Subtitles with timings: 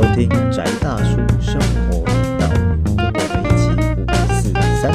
[0.00, 2.48] 收听宅大叔生活频道，
[2.96, 3.68] 跟我们一起
[4.00, 4.90] 五四三。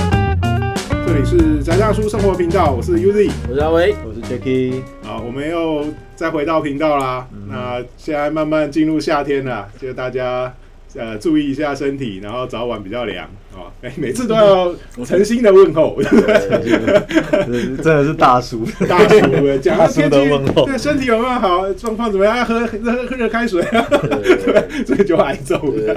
[1.05, 7.27] 这里是宅大叔生活频道，我是 Uzi 我是阿威，我是 Jacky，好，我们又再回到频道啦。
[7.47, 10.51] 那现在慢慢进入夏天了，就大家
[10.97, 13.71] 呃注意一下身体，然后早晚比较凉啊。
[13.81, 14.73] 哎、每次都要
[15.05, 19.19] 诚心的问候，真的是大叔，大叔
[19.61, 22.45] 讲大叔的天气问候对身体有没有好，状况怎么样？
[22.45, 25.93] 喝喝喝热开水啊，对这 就挨揍了。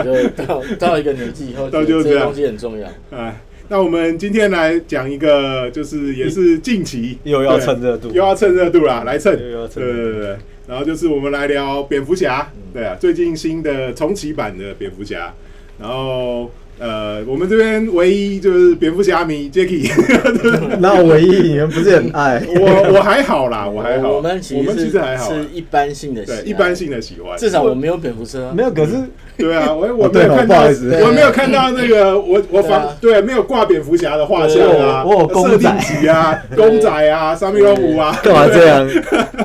[0.47, 2.89] 到到一个年纪以后， 到就是这样这个东西很重要。
[3.11, 9.53] 哎，那我们今天来讲一个，就是也是近期又要对趁热度，又要趁热度啦，来蹭，对
[9.85, 10.37] 对对。
[10.69, 15.33] 然后就是我们来聊蝙蝠侠，对啊，最近新的重启版的蝙蝠侠。
[15.81, 19.91] 然后呃，我们这边唯一就是蝙蝠侠迷 Jacky，
[20.79, 22.43] 那唯一你们不是很爱？
[22.47, 27.39] 我我还好啦， 我还好，我们其我们实其实还好啊，是一般性的喜欢，对一般性的喜欢。
[27.39, 28.93] 至少我没有蝙蝠车，没有，可是
[29.41, 38.89] 对啊，我我没有看到，不好意思我没有看到那个我我对啊防对没有挂蝙蝠侠的画像啊，我我有公设仔定集啊， 公仔啊，三米龙五啊，干嘛这样？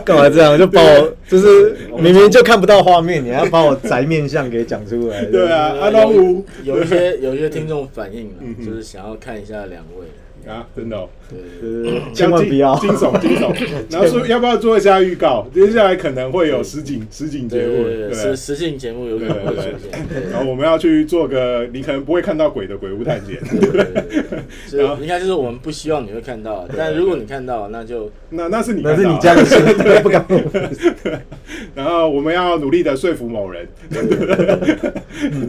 [0.04, 0.58] 干嘛这样？
[0.58, 5.24] 就把我就是明明就看不到画面，你还要把我宅面相给讲出来？
[5.26, 10.08] 对啊，呃阿龙五有一些有一些听众反映了就是想要看一下两位，
[10.48, 11.10] 啊，真的哦。
[11.30, 11.40] 对，
[11.94, 13.54] 呃，千万不要惊悚惊悚。
[13.90, 15.48] 然后说要不要做一下预告？
[15.54, 20.06] 接下来可能会有实景实景节目，对对对，对实实景节目有可能会出现。
[20.32, 23.38] 然后我们要去做个你可能不会看到鬼的鬼屋探险。
[23.50, 29.56] 对对对对就是应该就是我们不希望你会看到，但如果你看到，那就那那是你那是你家的事，
[30.04, 30.26] 不敢。
[31.74, 33.68] 然后我们要努力的说服某人，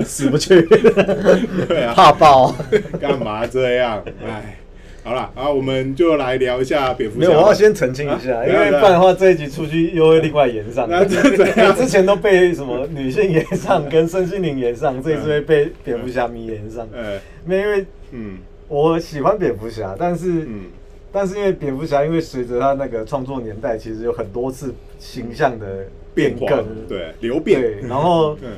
[0.04, 0.62] 死不去，
[1.68, 2.54] 对啊，怕爆。
[3.00, 4.02] 干嘛这样？
[4.24, 4.56] 哎，
[5.04, 7.26] 好了，然后我们就来聊一下蝙蝠侠。
[7.28, 7.42] 没有，侠。
[7.42, 8.46] 我要先澄清一下，啊？
[8.46, 10.88] 因为不然的话这一集出去又会另外延上。
[10.88, 11.20] 那这？
[11.76, 16.88] 之前都被什么女性延上 跟身心灵延上，这一次会被蝙蝠侠迷延上。
[16.92, 18.38] 呃，没，因为嗯。
[18.66, 20.62] 我喜欢蝙蝠侠，但是嗯。
[21.12, 25.66] 但是因为蝙蝠侠，因为随着他那个创作年代，其实有很多次形象的
[26.14, 27.60] 变化更，，对流变。
[27.60, 28.48] 对，，然后 嗯。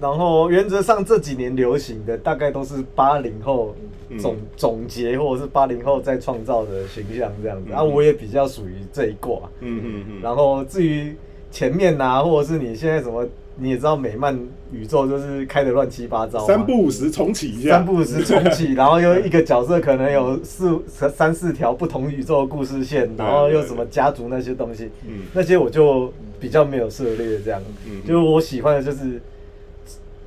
[0.00, 7.74] 然后原则上这几年流行的大概都是八零后嗯总总结或者是八零后在创造的形象这样子，嗯。
[7.76, 9.38] 啊，我也比较属于这一挂。
[9.60, 11.14] 嗯嗯嗯，然后至于
[11.50, 13.26] 前面呐、或者是你现在什么，
[13.58, 14.38] 你也知道美漫
[14.72, 25.24] 宇宙就是开的乱七八糟，三不五时重启一下，三不五时重启， 然后又一个角色可能有四三三四条不同宇宙的故事线，然后又什么家族那些东西，嗯。
[25.34, 28.00] 那些我就比较没有涉猎这样，嗯。
[28.06, 29.20] 就是我喜欢的就是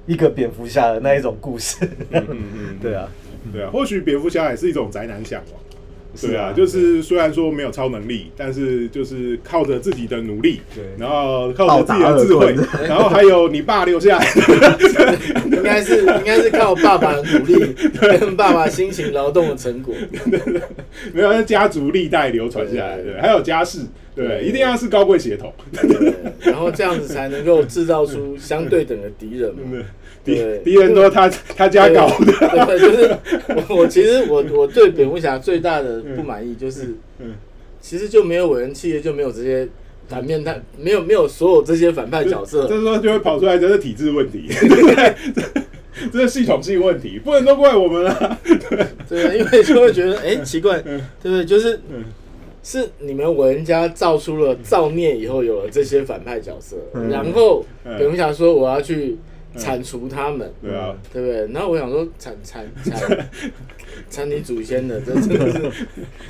[0.05, 2.77] 一个蝙蝠侠的那一种故事，嗯嗯嗯。
[2.79, 3.09] 对啊，
[3.53, 5.61] 对啊，或许蝙蝠侠也是一种宅男向往。
[6.21, 10.81] 对啊，就是虽然说没有超能力，但是就是靠着自己的努力，对。
[10.97, 12.55] 然后靠着自己的智慧
[12.87, 14.25] 然后还有你爸留下来。
[14.33, 15.17] 的，
[15.57, 19.93] 应该是应该是靠爸爸的努力跟爸爸辛勤劳动的成果。
[21.11, 23.79] 没有，是家族历代流传下来的，还有家世，
[24.15, 26.13] 对，一定要是高贵血统，对，
[26.49, 29.83] 然后这样子才能够制造出相对等的敌人嘛。
[30.25, 33.15] 敌对敌人都他他家搞的，对，就是
[33.69, 37.35] 我我其实我 我对蝙蝠侠最大的不满意就是，嗯
[37.79, 39.67] 其实就没有伟人企业就没有这些
[40.07, 42.67] 反面他没有没有所有这些反派角色。
[42.67, 44.49] 这，时候就会跑出来，这是体制问题，
[46.11, 48.39] 这是系统性问题，不能都怪我们啊，
[49.07, 51.45] 对，因为就会觉得哎、奇怪，嗯对不对？
[51.45, 52.03] 就是嗯。
[52.67, 57.11] 是你们伟人家造出了造孽以后有了这些反派角色，嗯。
[57.11, 57.95] 然后嗯。
[57.95, 59.15] 蝙蝠侠说我要去
[59.57, 61.53] 铲除他们，对啊，对不对？
[61.53, 63.29] 然后我想说铲铲铲
[64.09, 65.71] 铲你祖先的，这真的是。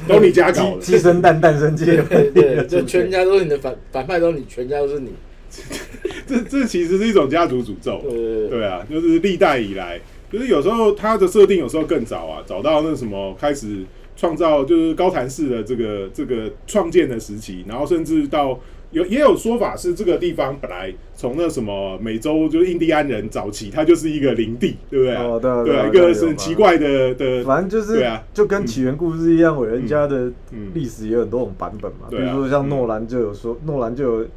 [0.08, 5.12] 都你家搞的，鸡鸡生蛋，蛋生鸡，对对，就全家都是你的反反派，都是你，全家都是你。
[6.28, 8.02] 这这其实是一种家族诅咒，
[8.50, 10.00] 对啊，就是历代以来，
[10.32, 13.86] 就是有时候它的设定有时候更早啊，早到那什么开始
[14.18, 18.60] 创造就是高谭市的这个这个创建的时期，然后甚至到
[18.96, 25.24] 有也有说法是这个地方本来从那什么美洲就是印第安人早期，它就是一个林地，对不对啊？
[25.24, 28.24] 哦对啊对啊，一个很奇怪的的，反正就是对啊。
[28.34, 30.72] 就跟起源故事一样，伟人家的嗯。
[30.74, 32.32] 历史也有很多种版本嘛，比对啊。
[32.34, 34.28] 如说像诺兰就有说，诺兰就有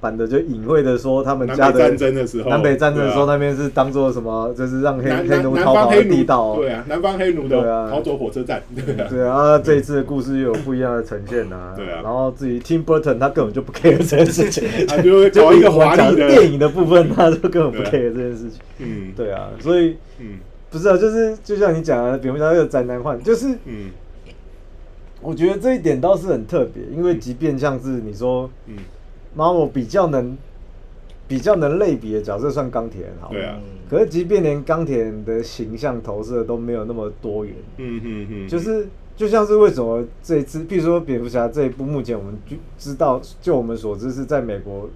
[0.00, 3.26] 版的就隐晦的说他们家的北战争的时候，南北战争的时候，啊。
[3.32, 4.52] 那边是当做什么？
[4.56, 6.56] 就是让黑黑奴逃跑的地道。
[6.56, 11.74] 对啊，南方黑奴的逃走火车站，对啊，对啊，这一次的故事又有不一样的呈现啊。
[11.76, 12.00] 对啊。
[12.02, 18.60] 然后至于 Tim Burton，他根本就不 care 这件事情，他就会搞一个华丽的 电影的部分，他就根本不 care 这件事情。
[18.78, 19.12] 嗯。
[19.16, 20.38] 对啊，所以嗯。
[20.70, 23.90] 不是啊，就是就像你讲的，蝙蝠侠这个宅男幻，就是嗯。
[25.20, 28.76] 我觉得这一点倒是很特别，因为即便像是你说嗯
[29.36, 30.36] Marvel 比较能
[31.26, 33.34] 比较能类比的角色算钢铁人好了。
[33.34, 33.58] 对啊，
[33.88, 38.86] 可是即便连钢铁人的形象投射都没有那么多元，嗯嗯嗯，就是
[39.16, 44.88] 就像是为什么这一次，譬如说蝙蝠侠这一部，目前我们就知道，就我们所知是在美国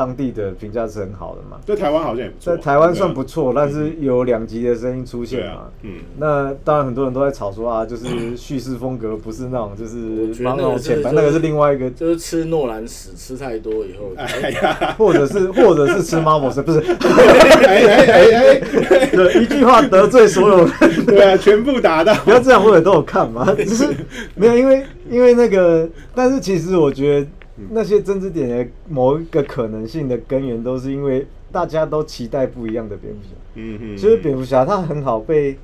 [0.00, 5.52] 当地的评价是很好的嘛，在台湾好像也不错，在台湾算不错，但是有两极的声音出对现嘛。
[5.52, 9.98] 啊。，嗯，那当然，很多人都在吵说啊，就是叙事风格不是那种，就是
[10.28, 16.80] 我觉得帮那那个是种浅白，那个是另外一个，就是吃诺兰屎吃太多以后，哎呀，或者是或者是吃 Marvel 是不是？
[16.80, 21.04] 哎哎哎哎，对，一句话得罪所有人。
[21.04, 23.86] 对啊，全部打到，不要这样，我也都有看嘛，只是
[24.34, 27.26] 没有，因为因为那个，但是其实我觉得
[27.70, 33.30] 那些争执点的某一个可能性的根源，都是因为大家都期待不一样的蝙蝠侠。
[33.54, 35.56] 嗯嗯，其实蝙蝠侠他很好被，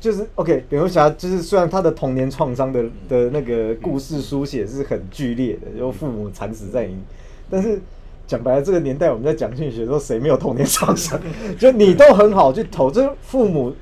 [0.00, 6.96] 就是 OK，蝙蝠侠就是虽然他的童年创伤的的那个故事书写是很剧烈的，就父母惨死在你，
[7.50, 7.80] 但是
[8.26, 11.20] 讲白了，这个年代我们在讲心理学的时候，谁没有童年创伤？
[11.58, 13.72] 就你都很好去投，就是父母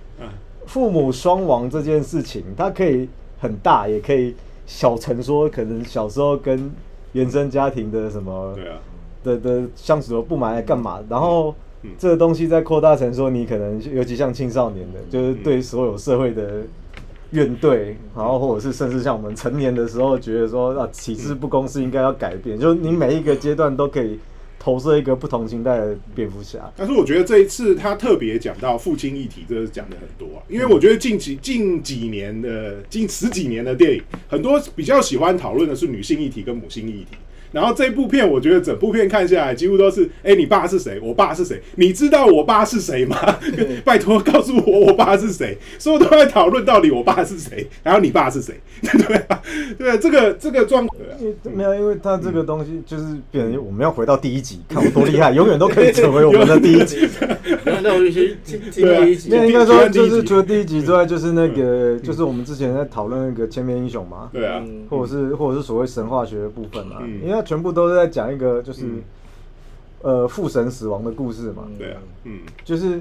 [0.66, 3.08] 父母双亡这件事情，它可以
[3.38, 4.34] 很大，也可以
[4.66, 6.70] 小成说，可能小时候跟
[7.14, 8.76] 原生家庭的什么对啊，
[9.24, 11.90] 的的相处的不满来干嘛，然后嗯。
[11.98, 16.62] 这个东西再扩大成说，你可能尤其像青少年的，就是对所有社会的
[17.30, 24.18] 怨怼，然后或者是甚至像我们成年的时候，觉得说啊体制不公是应该要改变，就是你每一个阶段都可以
[24.64, 26.72] 投射一个不同形态的蝙蝠侠。
[26.74, 30.42] 但是我觉得这一次他特别讲到父亲议题，这个讲的很多啊。
[30.48, 37.18] 因为我觉得近几近几年的近十几年的电影，很多比较喜欢讨论的是女性议题跟母性议题。
[37.54, 40.98] 然后这部片，我觉得整部片看下来，几乎都是：哎、你爸是谁？
[41.00, 41.62] 我爸是谁？
[41.76, 43.16] 你知道我爸是谁吗？
[43.84, 45.56] 拜托告诉我我爸是谁。
[45.78, 48.60] 所有都在讨论到底我爸是谁，然后你爸是谁？
[48.82, 49.42] 对啊，
[49.78, 51.00] 对啊，这个这个状况
[51.54, 57.08] 没有，因为他这个东西就是变成我们要回到第一集，看我多厉害，永远都可以成为我们的第一集。
[57.64, 69.02] 那那我就先听听对啊第一集那，应该说就是除了第一集之外，就是那个就是我们之前在讨论那个千面英雄嘛，对啊，嗯或者是或者是所谓神话学的部分嘛，嗯因为它全部都是在讲一个就是嗯。
[70.02, 72.40] 呃父神死亡的故事嘛，对啊，嗯。
[72.62, 73.00] 就是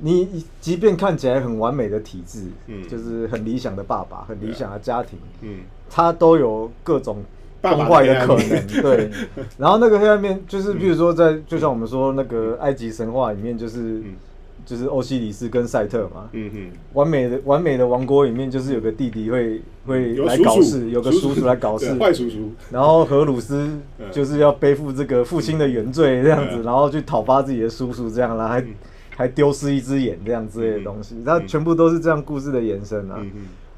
[0.00, 2.88] 你即便看起来很完美的体制，嗯。
[2.88, 7.22] 就是很理想的爸爸、很理想的家庭，嗯，他都有各种
[7.60, 9.10] 崩坏的可能，对。
[9.56, 14.16] 然后那个黑暗面，就是比如说在，就像我们说那个埃及神话里面，就是嗯
[14.64, 24.10] 就是欧西里斯跟赛特嘛，嗯哼，完美的完美的王国里面，就是有个弟弟会会来搞事，有个叔叔来搞事，坏叔叔，然后荷鲁斯 嗯。
[24.10, 26.62] 就是要背负这个父亲的原罪这样子，嗯。
[26.62, 28.74] 然后去讨伐自己的叔叔这样，然后还嗯。
[29.16, 31.24] 还丢失一只眼这样之类的东西，嗯。
[31.24, 33.24] 它全部都是这样故事的延伸啊。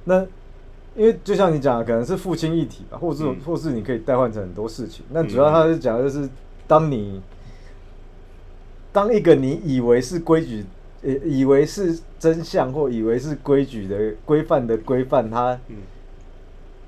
[0.04, 0.24] 那
[0.96, 3.36] 因为就像你讲的，可能是父亲一体吧，或者是、嗯。
[3.44, 5.04] 或是你可以代换成很多事情。
[5.10, 6.26] 那主要他是讲的就是，
[6.66, 7.20] 当你
[8.92, 10.75] 当一个你以为是规矩，呃，
[11.24, 15.76] 以为是真相或以为是规矩的规范的规范，它嗯。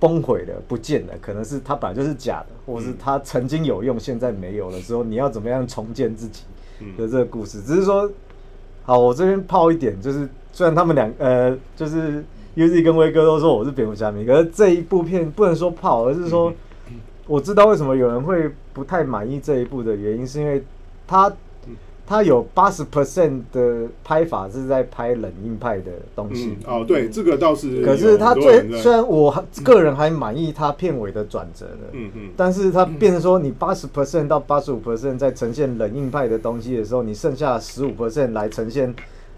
[0.00, 6.44] 崩毁了、不见了，可能是它本来就是假的，或者是嗯它曾经有用，现在没有了之后，你要怎么样重建自己
[6.78, 6.96] 嗯。
[6.96, 7.60] 的这个故事？
[7.62, 8.08] 只是说，
[8.84, 12.24] 好，我这边泡一点，就是虽然他们两呃，就是
[12.54, 16.52] Uzi 跟威哥都说我是蝙蝠侠迷，可是这一部片不能说泡，而是说
[17.26, 20.62] 我知道为什么有人会不太满意这一部的原因，是因为
[21.08, 21.28] 他
[22.08, 26.56] 他有八十 percent 的拍法是在拍冷硬派的东西。
[26.66, 38.94] 嗯，，哦，对，这个倒是可是他最虽然我还个人还满意他片尾的转折的，嗯嗯，但是他变成说，你八十 percent 到八十五 percent 在呈现冷硬派的东西的时候，你剩下十五 percent 来呈现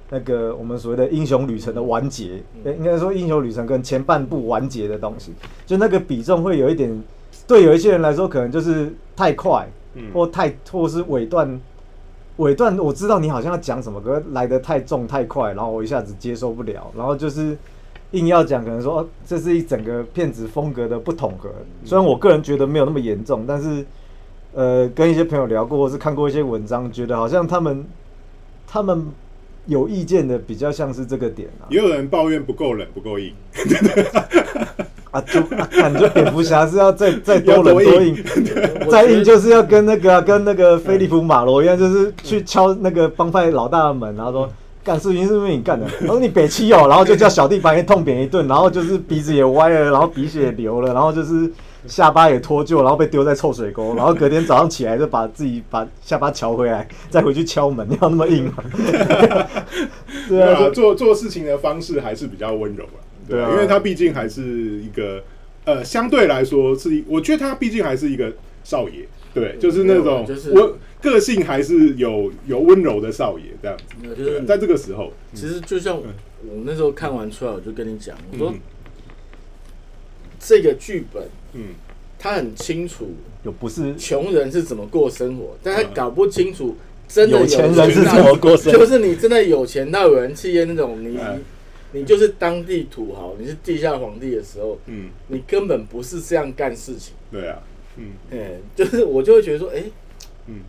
[0.08, 5.32] 那个我们所谓的英雄旅程的完结，呃应该说英雄旅程跟前半部完结的东西，
[5.66, 7.02] 就那个比重会有一点，
[7.48, 10.04] 对有一些人来说可能就是太快，嗯。
[10.14, 11.60] 或太或是尾段。
[12.40, 17.56] 尾段我知道你好像要讲什么，可是来的太重太快，然后我一下子接受不了，然后就是
[18.12, 21.50] 硬要讲，可能说、哦这是一整个片子风格的不统合。
[21.84, 23.84] 虽然我个人觉得没有那么严重，但是
[24.52, 27.84] 呃，跟一些朋友聊过，或是看过一些文章，觉得好像他们
[28.66, 29.06] 他们
[29.66, 31.68] 有意见的比较像是这个点啊。
[31.68, 33.34] 也有人抱怨不够冷不够硬，
[35.10, 38.16] 啊，就啊感觉蝙蝠侠是要再再多人多硬
[38.90, 44.50] 再硬就是要跟那个啊、跟那个菲利普马罗一样，就是去敲那个帮派老大的门，然后说。
[44.82, 45.86] 干事情是不是你干的？
[46.00, 51.52] 然后你北七哦，然后就叫小弟把你痛扁一顿，然后就是鼻子也歪了，然后鼻血也流了，然后就是
[51.86, 58.54] 下巴也脱臼，然后被丢在臭水沟，然后隔天早上起来就把自己把下巴瞧回来，再回去敲门，要那么硬吗？
[60.26, 63.00] 对啊，做做事情的方式还是比较温柔了，
[63.30, 65.22] 对对啊因为他毕竟还是一个
[65.64, 68.32] 呃，相对来说是一，我觉得他毕竟还是一个
[68.64, 74.14] 少爷，对，就是那种就是我个性还是有有温柔的少爷这样子。
[74.16, 78.60] 就是在这个时候，其实就像我那时候看完出来，我就跟你讲，我说嗯。
[80.38, 81.22] 这个剧本
[81.54, 81.74] 嗯。
[82.22, 86.76] 他很清楚有不是穷人是怎么过生活，但他搞不清楚
[87.08, 88.78] 真的有钱人是怎么过生活。
[88.78, 91.42] 就是你真的有钱到有人企业那种，你嗯
[91.92, 97.14] 你就是当地土豪，你是地下皇帝的时候，嗯，你根本不是这样干事情。
[97.30, 97.58] 对啊，
[97.96, 99.82] 嗯哎，就是我就会觉得说，哎，
[100.46, 100.60] 嗯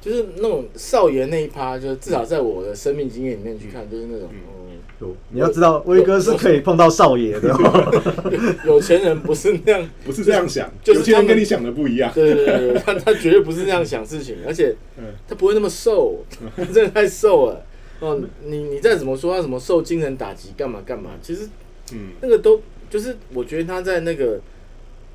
[0.00, 8.62] 就是那种少爷那一趴，就是至少在我的生命经验里面去看，就是那种，嗯，有你要知道，威哥是可以碰到少爷的哦。
[8.64, 12.10] 有钱人不是那样，不是这样想，就是有些人他们跟你想的不一样。
[12.14, 16.24] 对对对对，他他绝对不是这样想事情，而且嗯他不会那么瘦，
[16.56, 17.66] 他真的太瘦了。
[18.00, 21.48] 哦，你你再怎么说他什么受精神打击干嘛干嘛，其实
[21.92, 24.40] 嗯那个都就是我觉得他在那个，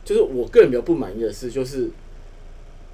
[0.03, 1.89] 就是我个人比较不满意的事，就是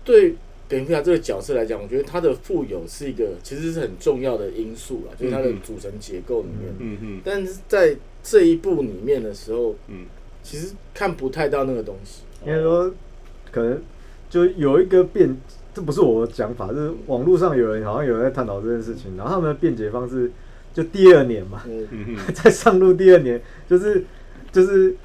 [0.03, 0.35] 对
[0.67, 6.73] 蝙蝠侠这个角色来讲，我觉得他的富有是一个其实是很重要的因素啦，就是它的组成结构里面。
[6.79, 10.05] 嗯嗯但是在这一部里面的时候，嗯
[10.41, 12.21] 其实看不太到那个东西。
[12.45, 12.91] 应该说，
[13.51, 13.79] 可能
[14.29, 15.37] 就有一个辩，
[15.73, 20.31] 这不是我的讲法，就是网络上有人好像有人在探讨这件事情，然后他们的辩解方式
[20.73, 21.61] 就第二年嘛，
[22.33, 24.03] 在上路第二年，就是
[24.51, 24.95] 就是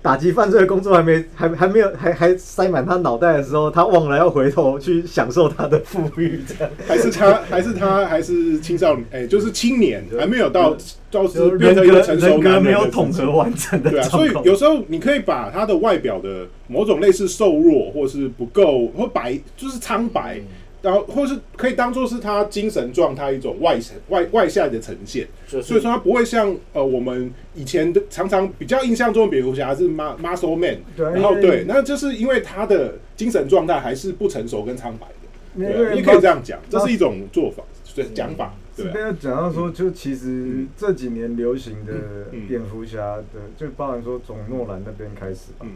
[0.00, 6.72] 打击犯罪的工作还没还还没有还还塞满他脑袋的时候，他忘了要回头去享受他的富裕，这样。
[6.86, 10.76] 还是他，还是他，还是青少年，哎、就是青年，还没有到，
[11.10, 20.40] 到就是变人格成一个成熟没有统合完整的对啊，所以有时候你可以把他的外表的某种类似瘦弱，或是不够，或白，就是苍白，
[20.80, 25.26] 然后或是可以当做是他精神状态一种外呈外外下的呈现。
[25.48, 31.06] 就是所以说他不会像呃我们以前的常常比较印象中的蝙蝠侠是 mu- muscle man，对。
[31.10, 35.14] 然后对，那就是因为他的精神状态还是不成熟跟苍白的。
[35.58, 37.64] 对你可以这样讲，这是一种做法，
[37.96, 40.68] 对讲法，对边要讲到说，就其实嗯。
[40.76, 41.94] 这几年流行的
[42.30, 43.24] 嗯蝙蝠侠的，
[43.56, 45.62] 就包含说从诺兰那边开始吧。
[45.62, 45.70] 嗯。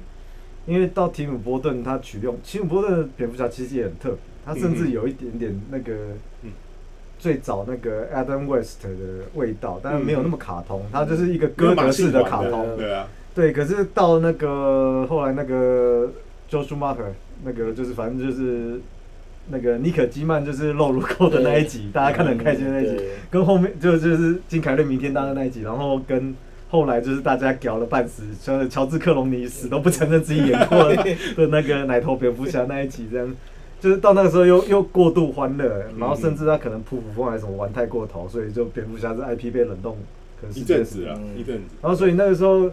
[0.67, 5.93] 因为到提姆波顿他取用，提姆波顿的蝙蝠侠其实也很特别，他甚至有一点点那个
[6.43, 6.53] 嗯
[7.23, 8.89] 最早那个 Adam West 的
[9.35, 12.77] 味道，但是没有那么卡通，嗯他就是一个哥德式的卡通。
[12.77, 16.11] 对啊，对，可是到那个后来那个
[16.51, 17.13] Joe Schumacher
[17.45, 18.81] 那个就是反正就是
[19.51, 26.35] 那个尼可基曼就是露乳沟的那一集，大家看得很开心的那一集，跟后面就就是金凯瑞明天当的那一集，然后跟
[26.71, 30.97] 后来就是大家屌了半死，乔乔治克隆尼死都不承认自己演过的
[31.37, 33.33] 的那个奶头蝙蝠侠那一集，这样
[33.83, 39.99] 就是到那个时候又又过度欢乐，然后甚至他可能扑斧风还是什么玩太过头，所以就蝙蝠侠这 IP 被冷冻，
[40.41, 41.37] 可能是一阵子啊，嗯。
[41.37, 42.71] 一阵子，然后所以那个时候，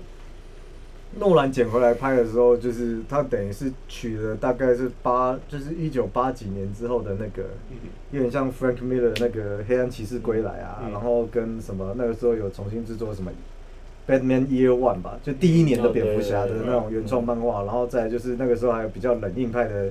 [1.17, 7.77] 诺兰捡回来拍的时候，就是他等于是取了大概是八，就是一九八几年之后的那个，嗯
[8.11, 10.91] 有点像 Frank Miller 的那个《黑暗骑士归来》啊，嗯。
[10.91, 13.31] 然后跟什么那个时候有重新制作什么
[14.07, 19.89] Batman Year One 吧，就第一年的蝙蝠侠的那种原创漫画，然后再就是那个时候还有比较冷硬派的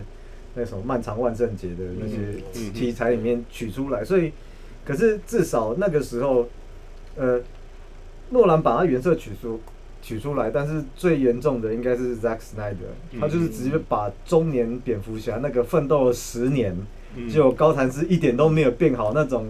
[0.55, 2.17] 那什么漫长万圣节的那嗯些
[2.55, 2.73] 嗯。
[2.73, 4.33] 题材里面取出来，所以
[4.85, 6.49] 可是至少那个时候，
[7.17, 7.40] 呃，
[8.31, 9.61] 诺兰把它原色取出
[10.00, 16.76] 取出来，但是最严重的应该是 Zack Snyder，嗯他就是直接把中年蝙蝠侠那个奋斗了十年，
[17.14, 17.28] 嗯。
[17.28, 19.47] 就高谭市一点都没有变好那种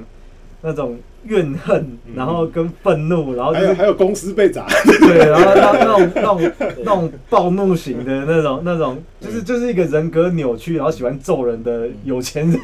[0.62, 2.14] 那种怨恨，嗯。
[2.16, 4.66] 然后跟愤怒，然后就是还有还有公司被砸，
[5.00, 12.60] 对，然后那那种那种那种暴怒型的那种那种，就是就是一个人格扭曲，然后喜欢揍人的有钱人，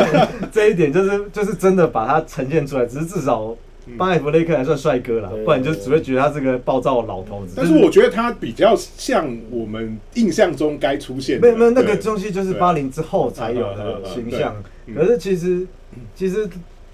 [0.52, 2.84] 这一点就是就是真的把它呈现出来。
[2.86, 3.54] 只是至少
[3.96, 7.54] 巴艾弗雷克还算帅哥啦，不然就只会觉得他是个暴躁的老头子。
[7.56, 14.54] 但是我觉得他比较像我们印象中该出现的，没有没有那个东西就是八零之后才有的形象。
[14.94, 15.66] 可是其实
[16.14, 16.46] 其实，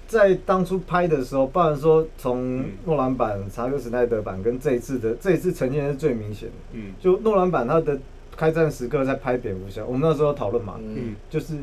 [0.07, 6.55] 在当初拍的时候，不然说从诺兰版、查克·史奈德版跟这一次的这一次呈现是最明显的。
[6.73, 6.93] 嗯。
[6.99, 7.97] 就诺兰版他的
[8.35, 10.95] 开战时刻在拍蝙蝠侠，我们那时候讨论嘛，嗯。
[10.97, 11.15] 嗯。
[11.29, 11.55] 就是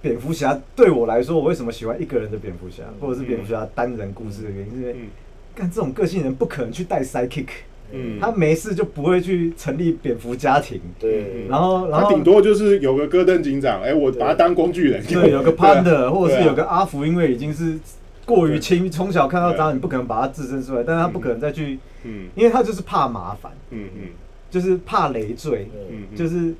[0.00, 5.08] 蝙蝠侠对我来说，我为什么喜欢一个人的蝙蝠侠，或者是蝙蝠侠单人故事的原因，是因为嗯
[5.54, 7.48] 干这种个性人不可能去带 sidekick，
[7.92, 15.74] 嗯，他没事就不会去成立蝙蝠家庭，对，然后然后他顶多就是有个戈登警长，哎，我把他当工具人，对有个 对啊。
[15.82, 17.78] partner，或者是有个阿福，因为已经是
[18.26, 19.58] 过于亲，从小看到对。
[19.58, 22.28] 大，你不可能把他自身出来，但是他不可能再去，嗯。
[22.34, 24.02] 因为他就是怕麻烦，嗯嗯。
[24.50, 26.16] 就是怕累赘，嗯，嗯。
[26.16, 26.54] 就是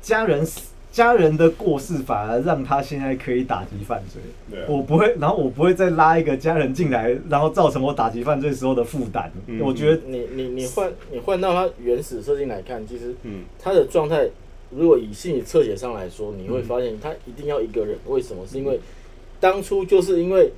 [0.00, 0.60] 家人死
[0.90, 4.20] 家人的过世，反而让他现在可以打击犯罪。
[4.50, 4.66] 对啊。
[4.68, 9.30] 我不会，然后我不会再拉一个家人进来，然后造成我打击犯罪时候的负担。
[9.46, 13.44] 嗯我觉得，你你你换你换到他原始设定来看，其实嗯。
[13.58, 14.26] 他的状态
[14.70, 18.46] 如果以心理侧写上来说，你会发现他一定要一个人，为什么？
[18.46, 18.80] 是因为
[19.38, 20.50] 当初就是因为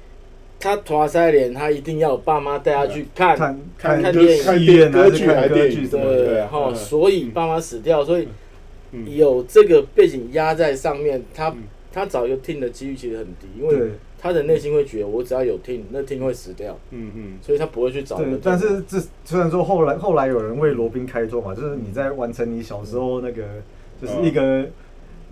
[0.58, 3.36] 他团塞脸，他一定要爸妈带他去看
[3.76, 6.74] 看电影看歌剧还看歌电影对，对然后嗯。
[6.74, 8.28] 所以爸妈死掉，所以嗯
[9.06, 11.62] 有这个背景压在上面，他嗯。
[11.92, 17.38] 他找一个 team 的几率其实很低，因为他的内心会觉得我只要有 team，那 team 会死掉，嗯嗯。
[17.42, 23.42] 所以他不会去找对。，但是这虽然说后来后来有人为罗宾开脱嘛，就是你在完成你小时候那个，
[24.00, 24.64] 就是一个、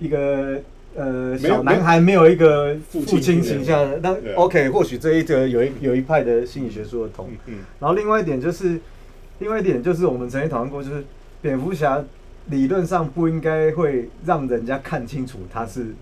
[0.01, 0.61] 一个
[0.97, 7.29] 呃小男孩没有一个父父亲亲形象，那 OK，或许这一个有一有一派的心理学说的通。
[7.31, 7.55] 嗯嗯。
[7.79, 8.81] 然后另外一点就是，
[9.39, 11.05] 另外一点就是我们曾经讨论过，就是
[11.41, 12.05] 蝙蝠侠
[12.51, 15.95] 理论上不应该会让人家看清楚他是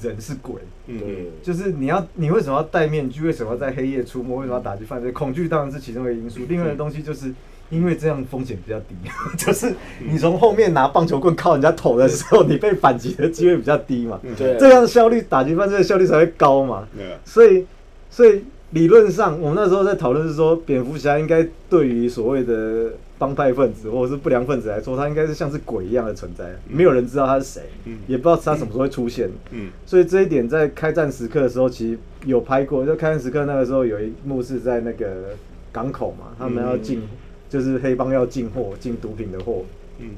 [0.00, 0.54] 人是鬼。
[0.86, 3.24] 嗯对，就是你要，你为什么要戴面具？
[3.24, 4.34] 为什么要在黑夜出没？
[4.36, 5.12] 为什么要打击犯罪？
[5.12, 6.40] 恐惧当然是其中一个因素。
[6.48, 7.32] 另外的东西就是
[7.70, 8.96] 因为这样风险比较低，
[9.38, 14.18] 就是你从后面拿棒球棍靠人家头的时候，你被反击的机会比较低嘛。
[14.24, 16.88] 嗯对，这样效率打击犯罪的效率才会高嘛。
[17.24, 17.64] 所以，
[18.10, 22.90] 所以理论上，我们那时候在讨论是说，蝙蝠侠应该对于所谓的
[23.22, 29.30] 帮派分子或者是不良分子来说，他应该是像是鬼一样的存在，没有人知道他是谁，嗯也不知道他什么时候会出现。
[29.52, 32.84] 嗯所以这一点在开战时刻的时候，其实有拍过。
[32.84, 35.36] 就开战时刻那个时候有一幕是在那个
[35.70, 37.08] 港口嘛，他们要进，嗯
[37.48, 39.62] 就是黑帮要进货，进毒品的货。
[40.00, 40.10] 嗯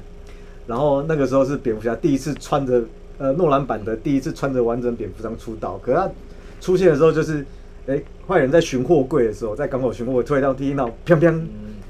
[0.65, 2.83] 然后那个时候是蝙蝠侠第一次穿着
[3.19, 6.09] 呃诺兰版的第一次穿着完整蝙蝠装出道，可是他
[6.59, 7.45] 出现的时候就是，
[7.85, 11.41] 哎，坏人在巡货柜的时候，在港口巡货柜，突然到听到砰砰，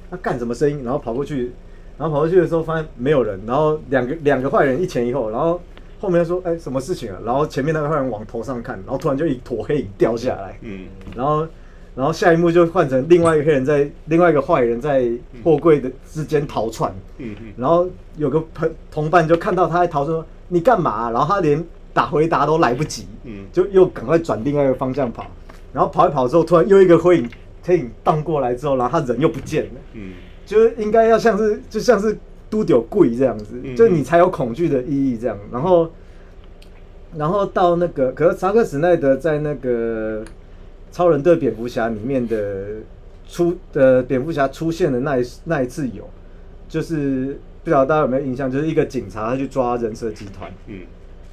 [0.06, 0.84] 嗯他干什么声音？
[0.84, 1.52] 然后跑过去，
[1.98, 5.60] 然后跑过去的时候发现没有人，然后两个两个坏人一前一后，然后
[6.00, 7.18] 后面说，哎，什么事情啊？
[7.26, 10.86] 然后前面那个坏人往头上看，然后突然就一坨黑影掉下来，嗯。
[11.16, 11.48] 然后，
[11.96, 15.10] 然后下一幕就换成另外一个黑人在另外一个坏人在
[15.44, 17.54] 货柜的之间逃窜，嗯嗯。
[17.58, 23.46] 然后有个朋同伴就看到他在逃，说你干嘛、然后他连打回答都来不及，嗯。
[23.52, 25.26] 就又赶快转另外一个方向跑，
[25.74, 27.30] 然后跑一跑之后，突然又一个灰影
[27.66, 30.14] 黑影荡过来之后，然后他人又不见了，嗯。
[30.46, 32.18] 就是应该要像是就像是
[32.50, 35.92] 都丢贵这样子，嗯就你才有恐惧的意义这样，然后。
[37.18, 40.22] 然后到那个，可是查克·史奈德在那个
[40.92, 42.66] 《超人对蝙蝠侠》里面的
[43.26, 46.10] 出的蝙蝠侠出现的那一那一次有，
[46.68, 50.82] 就是不晓得大家有没有印象，就是一个警察他去抓人蛇集团，嗯。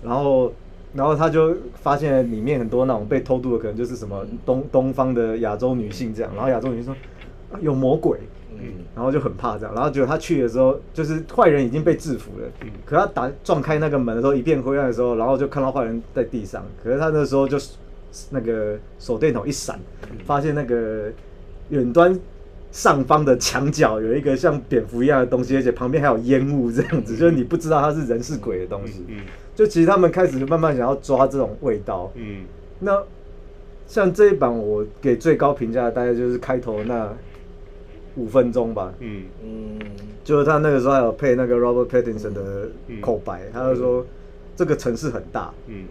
[0.05, 0.53] 然后
[0.95, 6.95] 然后他就发现里面很多那种被偷渡的，可能就是什么东东方的亚洲女性这样，然后亚洲女性说、
[7.51, 8.19] 啊、有魔鬼，
[8.59, 8.75] 嗯。
[8.95, 12.69] 然后就很怕这样，然后结果他去的时候，就是坏人已经被制服了，嗯。
[12.85, 17.57] 可他打撞开那个门的时候，一片灰暗的时候，然后就看到坏人在地上，可是他那时候就
[18.29, 19.81] 那个手电筒一闪，
[20.27, 21.11] 发现那个
[21.71, 22.21] 远端
[22.71, 29.07] 上方的墙角有一个像蝙蝠一样的东西，而且旁边还有烟雾这样子，就是你不知道它是人是鬼的东西。
[29.09, 29.17] 嗯
[29.63, 32.43] 就其实他们开始慢慢想要抓这种味道，嗯。
[32.81, 33.01] 那
[33.87, 37.09] 像这一版我给最高评价大概就是开头那
[38.17, 39.23] 五分钟吧，嗯。
[39.45, 39.79] 嗯。
[40.25, 43.01] 就是他那个时候还有配那个 Robert Pattinson 的嗯。
[43.01, 44.05] 口白，他就说
[44.57, 45.85] 这个城市很大，嗯。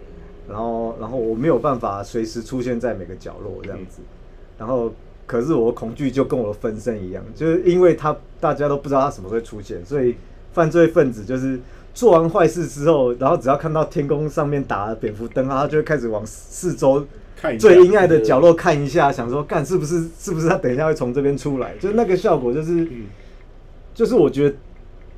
[0.46, 4.02] 然后然后我没有办法随时出现在每个角落这样子，
[4.58, 4.92] 然后
[5.26, 10.14] 可是我的恐惧就跟我的分身一样，就是因为他大家都不知道他什么时候会出现，所以
[10.52, 11.58] 犯罪分子就是
[11.94, 22.72] 做完坏事之后，然后只要看到天空上面打了蝙蝠灯，他就会开始往四周看最阴暗的角落看一下，想说干是不是是不是他等一下会从这边出来，就是那个效果就是。
[22.72, 23.06] 嗯，
[23.94, 24.56] 就是我觉得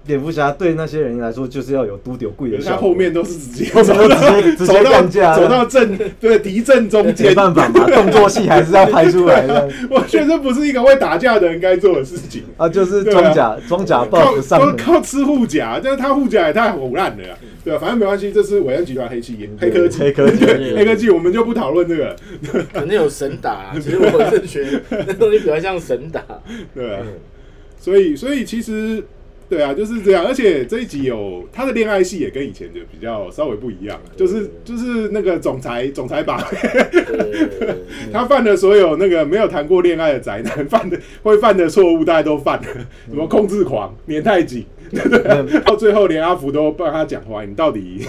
[0.06, 2.80] 蝙蝠侠对那些人来说，就是要有都丢贵的效果。
[2.88, 12.42] 后面都是直接走到干架走到正对敌阵中间没间，办法嘛，动作戏还是要拍出来的 我觉得这不是一个会打架的人该做的事情。
[12.56, 17.78] 啊，就是装甲装甲靠 buff 上都靠吃护甲，但是他护甲也太胡烂了呀，对吧？
[17.80, 20.44] 反正没关系，这是伟恩集团黑企业、黑科技、黑科技
[20.76, 22.16] 黑科技，我们就不讨论这个了，
[22.72, 26.20] 肯定有神打、啊，其实我是觉得那东西比较像神打。
[26.74, 26.98] 对
[27.80, 29.04] 所以，所以其实，
[29.54, 30.24] 对啊，就是这样。
[30.26, 36.58] 而且这一集有他的恋爱戏也跟以前的比较稍微不一样，就是就是那个总裁总裁把对。
[36.72, 37.74] 对对对
[38.12, 42.66] 他犯的所有那个没有谈过恋爱的宅男犯的会犯的错误，大家都犯了，
[43.08, 45.62] 什么控制狂、黏太紧， 嗯。
[45.64, 48.00] 到最后连阿福都帮他讲话，你到底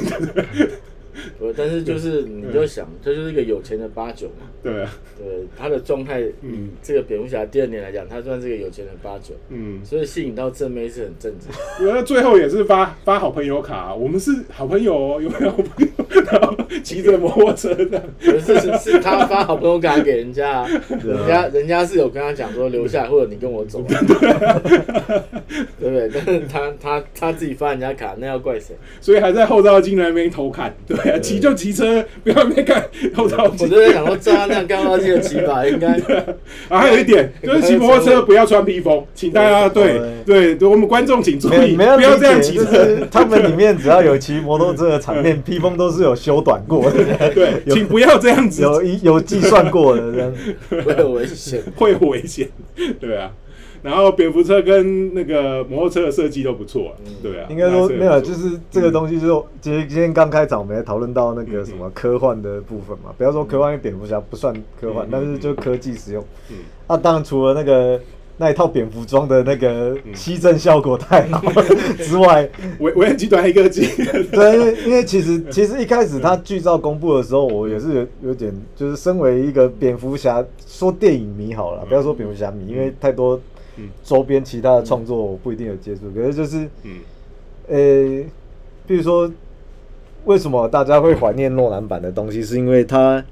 [1.40, 4.48] 对，但是就是你就想，这就是一个有钱的八九嘛。
[4.62, 5.26] 对啊，对，
[5.58, 11.54] 他的状态，嗯这个蝙蝠侠第二年来讲，他算是个有钱的八九，嗯，所以吸引到正妹是很正常。
[11.80, 16.06] 那最后也是发发好朋友卡，我们是好朋友哦，有没有好朋友？
[16.26, 18.02] 然后骑着摩托车的。
[18.20, 20.66] 可是是是他发好朋友卡给人家
[21.04, 24.02] 人家人家是有跟他讲说留下，或者你跟我走啊，
[25.80, 26.10] 对不对？
[26.12, 28.76] 但是他他他自己发人家卡，那要怪谁？
[29.00, 33.70] 所以还在后照镜那边偷看，对啊，骑就骑车，不要在那边看 后照我镜。
[33.70, 35.88] 就在想说，照他那样刚刚记的骑法，应该
[36.70, 42.66] 啊，还有一点 就是骑摩托车不要穿披风，请大家对对对，我们观众请注意，不要这样骑车。
[42.66, 50.34] 是他们里面只要有骑摩托车的场面，披风都是有修短过的，对，请不要这样子，有有计算过的这样。
[50.84, 51.62] 会有危险。
[51.76, 52.48] 会有危险。
[53.00, 53.32] 对啊，
[53.86, 63.14] 然后蝙蝠车跟那个摩托车的设计都不错啊，对啊，应该说没有，就是这个东西，就是其实今天刚开场，我们也讨论到那个什么科幻的部分嘛。
[63.16, 66.26] 不要说科幻，因为蝙蝠侠不算科幻嗯，但是就科技使用。
[66.50, 66.58] 嗯。
[66.88, 68.02] 啊，当然除了那个
[68.38, 70.16] 那一套蝙蝠装的那个嗯。
[70.16, 71.44] 吸震效果太好
[72.00, 73.86] 之外，维维恩集团黑科技，
[74.32, 83.42] 对，因为因为其实其实一开始他剧照公布的时候，我也是有有点就是身为一个蝙蝠侠说电影迷好了，不要说蝙蝠侠迷，因为太多嗯
[84.04, 87.00] 周边其他的创作我不一定有接触，可是就是嗯
[87.68, 88.30] 呃，
[88.88, 89.32] 比如说
[90.26, 93.24] 为什么大家会怀念诺兰版的东西，是因为他。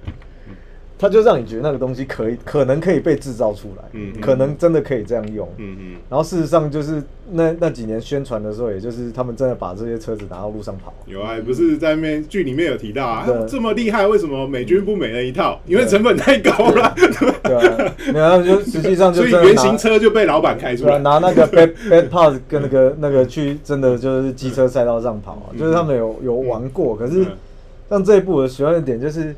[1.03, 5.95] 他就让你觉得那个东西可以，可能可以被制造出来，嗯嗯可能真的可以这样用，嗯嗯。
[6.09, 15.59] 然后事实上就是那那几年宣传的时候，也就是他们真的把这些车子拿到路上跑，有啊，不是在那边剧里面有提到啊，这么厉害，为什么美军不每人一套？
[15.67, 16.95] 因为成本太高了，
[17.43, 20.97] 对啊，然后，就实际上就所 以真的拿原型车就被老板开出来。
[20.99, 27.27] 拿那个 bad bad parts 跟那个那个去真的就是机车赛道上跑就是他们有有玩过，可是嗯
[27.89, 29.35] 像这一部我喜欢的点就是，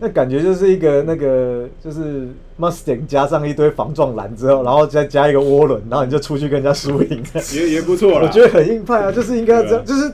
[0.00, 2.28] 那感觉就是一个那个就是
[2.58, 7.22] Mustang 加上一堆防撞栏之后，然后再加一个涡轮，然后你就出去跟人家输赢，
[7.54, 8.26] 也也不错了。
[8.26, 10.12] 我觉得很硬派啊，就是应该要这样，就是。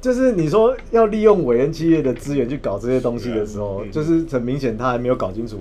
[0.00, 5.58] 就是你说要利用韦恩企业的资源去搞这些东西的时候，嗯就是很明显他还没有搞清楚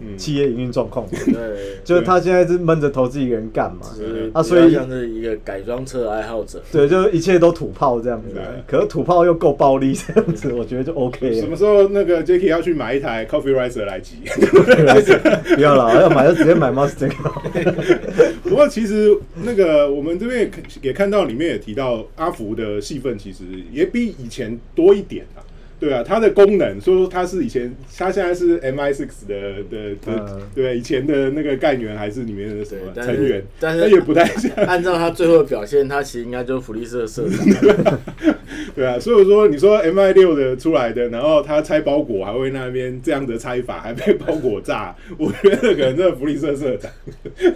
[0.00, 1.12] 嗯企业营运状况嘛。
[1.26, 3.80] 对，就是他现在是闷着头自己一个人干嘛？
[3.98, 6.62] 就是啊所以像是一个改装车的爱好者。
[6.70, 8.42] 对，就是一切都土炮这样子对。
[8.66, 11.34] 可是土炮又够暴力这样子， 我觉得就 OK 了。
[11.40, 14.16] 什么时候那个 Jacky 要去买一台 Coffee Riser 来骑？
[15.56, 17.12] 不要了，要买就直接买 Mustang。
[18.44, 25.40] 不过其实那个我们这边也看也看到里面也提到阿福的戏份其实也也比以前多一点啊。
[25.80, 34.50] 对啊，它的功能说它是以前，它现在是 MI6 的的的，嗯对，以前的那个干员还是里面的什么成员，但是也不太像。
[34.66, 37.98] 按照他最后的表现，他其实应该就是福利社社长。
[38.76, 46.90] 对啊，所以说你说 M I 六的出来的，然后他拆包裹还会那边这样的拆法，还被包裹炸， 我觉得可能这个福利社社长，
[47.34, 47.48] 对，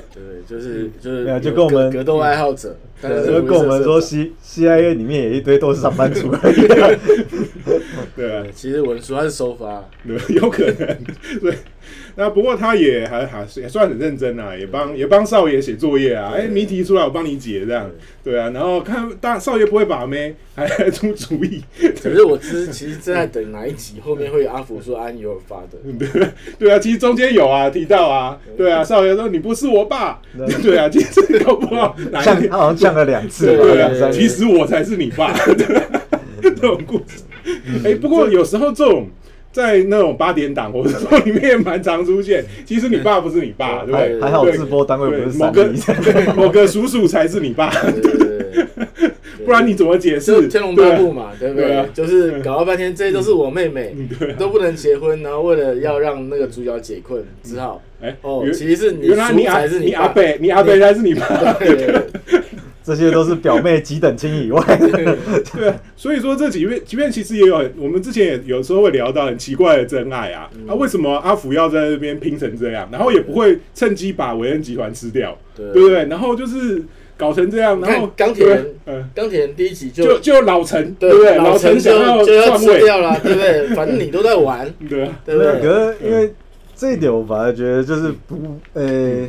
[0.49, 6.55] 就是就是就有跟我们格格斗爱好者，但是就跟我们说福利社社 C CIA 里面也一堆都是上班族而已。
[8.17, 8.45] 对啊。
[8.55, 10.97] 其实文书他是收发，对， 有可能，
[11.41, 11.55] 对。
[12.17, 17.91] 那不过他也还还是也算很认真啊，也帮也帮少爷写作业啊，哎，谜题出来我帮你解这样，
[18.23, 18.39] 对。
[18.39, 18.51] 啊。
[18.55, 21.61] 然后看大少爷不会把妹，还还出主意，
[22.01, 28.73] 可是我其实其实正在等哪一集后面会有阿福说安有发的， 对对啊，其实中间有啊提到啊，对。
[28.73, 30.23] 啊，少爷说你不是我爸，
[30.63, 30.77] 对。
[30.79, 31.95] 啊，其实搞不好。
[32.13, 35.33] 哪一天他好像降了两次吧，对啊，其实我才是你爸，
[36.41, 37.23] 这种故事。
[37.85, 39.09] 哎、不过有时候这种
[39.53, 43.87] 在那种八点档或者说里面蛮常出现， 其实你爸不是你爸，对。
[43.87, 44.21] 不对？
[44.21, 44.57] 还还好对。
[44.57, 45.71] 直播单位不是某个
[46.37, 48.29] 某个叔叔才是你爸，对 对对。
[48.29, 49.09] 对，
[49.45, 50.49] 不然你怎么解释？
[50.49, 51.85] 天龙八部嘛，对不对？
[51.93, 53.95] 就是搞了半天，这些都是我妹妹
[54.39, 61.27] 都不能结婚，然后为了要让那个主角解困，只好哎、哦，其实是你原来你阿叔才是你阿贝，你阿北才是你爸。
[62.85, 65.17] 这些都是表妹几等亲以外的。
[65.57, 76.05] 对啊，所以说这几位几片其实也有很，我们之前也有时候会聊到很奇怪的真爱啊，嗯啊为什么阿福要在那边拼成这样，然后也不会趁机把维恩集团吃掉，对对不对？
[76.07, 76.85] 然后就是
[77.17, 78.75] 搞成这样，然后看钢铁人
[79.15, 81.37] 钢铁人第一集就就就老陈，对不对？
[81.37, 83.67] 老陈陈想就就要吃掉了， 对不对？
[83.75, 85.53] 反正你都在玩，对啊，对不对？
[85.61, 86.33] 可是因为
[86.77, 88.37] 这一点，我反而觉得就是不，
[88.75, 89.27] 呃，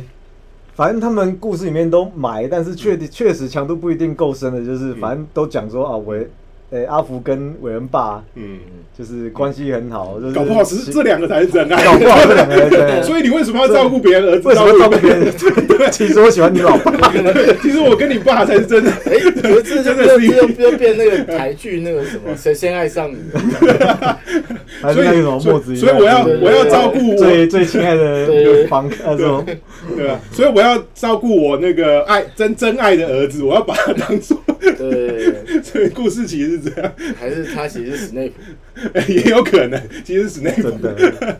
[0.76, 6.28] 反正他们故事里面都埋，但是确确实强度不一定够深的，就是反正都讲说啊，韦，
[6.70, 8.58] 呃，阿福跟伟恩爸嗯，
[8.98, 14.48] 就是关系很好，就是搞不好只是这两个才是真爱，搞不好这两个人真的 所以你为什么要照顾别人儿子？
[14.48, 15.20] 为什么照顾别人？
[15.26, 15.32] 人？
[15.92, 17.12] 其实我喜欢你老爸，
[17.62, 18.90] 其实我跟你爸才是真的。
[18.90, 23.16] 哎，这就真的是又又又变那个台剧那个什么，谁先爱上你？
[24.82, 29.46] 还是那个什么墨子，所以我要对对我要照顾我最最亲爱的对房呃这种，
[29.96, 34.36] 对啊，所以我要照顾我那个爱真真爱的儿子，我要把他当做。
[34.58, 38.40] 对，所以故事其实是是这样，还是他其实是史内普？
[39.12, 40.94] 也有可能，其实是那真的，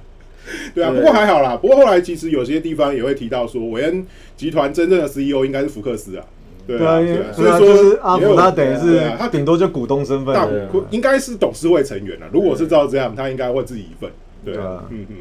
[0.74, 1.56] 对啊，不过还好啦。
[1.56, 6.24] 不过后来其实有些地方也会提到说，韦恩集团真正的 CEO 应该是福克斯啊。
[6.66, 7.00] 对啊，
[7.32, 12.26] 所以说他等于是啊他顶多就股东身份大，股应该是董事会成员啊。
[12.32, 14.10] 如果是照这样，他应该会自己一份。
[14.44, 15.16] 对啊对啊，嗯嗯。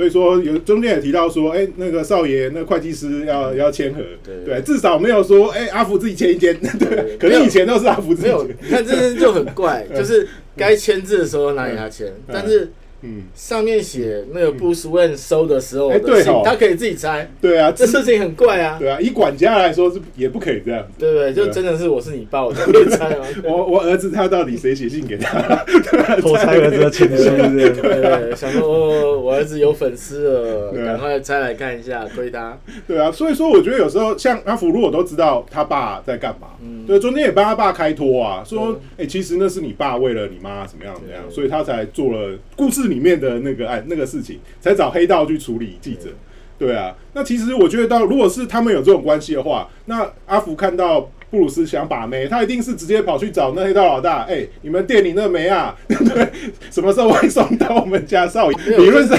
[0.00, 4.34] 所以说有中间也提到说，哎、那个少爷，那会计师要要签合，对。
[4.46, 12.70] 对，至少没有说，哎、阿福自己签一签， 对，可能以前都是阿福自己没有，签，你看这件就很怪， 就是该签字的时候拿给他签，但是
[13.02, 20.88] 嗯，上面写那个 Bruce Wayne 收的时候哎的信对哦，他可以自己拆，对啊，这事情很怪啊，对啊，以管家来说是也不可以这样子。
[20.98, 21.32] 对不对？
[21.32, 23.26] 就真的是我是你爸，我才可以拆啊。
[23.44, 25.40] 我我儿子他到底谁写信给他？
[26.20, 27.54] 偷拆儿子的情书这样。
[27.54, 32.58] 对对，想说哦，我儿子有粉丝了，赶快拆来看一下，亏他。
[32.86, 46.10] 对啊，所以说我觉得有时候像阿福，如果都知道他爸在干嘛，嗯对，中间也帮他爸开脱啊，说，哎、对其实那是你爸为了你妈怎么样怎么样，所以他才做了故事里面的那个哎那个事情，才找黑道去处理记者。
[46.58, 56.28] 对啊，那其实我觉得到如果是他们有这种关系的话，那阿福看到布鲁斯想把妹，他一定是直接跑去找那黑道老大，哎、你们店里那梅啊，对，
[56.70, 58.76] 什么时候会送到我们家少爷？
[58.76, 59.16] 理论上，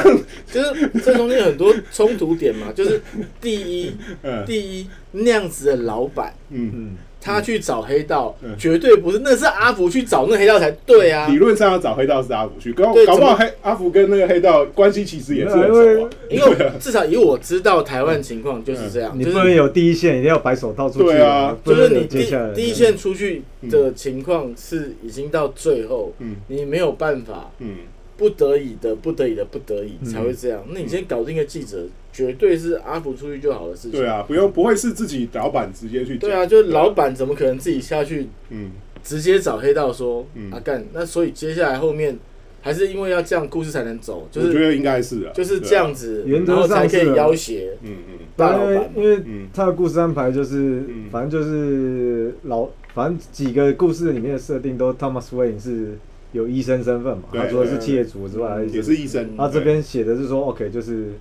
[0.51, 3.01] 就是这中间有很多冲突点嘛，就是
[3.41, 11.37] 第一， 嗯第一那样子的老板，嗯，嗯，他去找黑道嗯，绝对不是，那是阿福去找那黑道才对啊理。
[11.37, 16.09] 论上要找黑道是阿福去，搞不好黑阿福跟那个黑道关系其实也是很因为熟啊。
[16.29, 21.05] 因为 至少以我知道台湾情况就是这样，就是你不能有第一线，一定要白手套出去。
[21.05, 27.75] 对啊就是你第第一线出去的情况是已经到最后，嗯你没有办法，嗯，
[28.17, 30.63] 不得已的不得已的不得已嗯才会这样。
[30.71, 33.91] 那你先搞定个记者，绝对是阿福出去就好的事情。
[33.91, 36.17] 对啊，不用不会是自己老板直接去。
[36.17, 38.71] 对啊，就是老板怎么可能自己下去嗯，
[39.03, 40.85] 直接找黑道说嗯啊干？
[40.93, 42.17] 那所以接下来后面
[42.61, 47.69] 还是因为要这样故事才能走，就是我觉得应该是啊，就是这样子，原则然后才可以要挟。
[47.81, 48.91] 嗯嗯大老因为板。
[48.95, 55.97] 因为嗯他的故事安排就是嗯，反正就是老，反正几个故事里面的设定都 Thomas Wayne 是
[56.33, 59.23] 有医生身份嘛，对他除了是企业主之外，也是医生。
[59.23, 61.13] 嗯他这边写的是说，OK，就是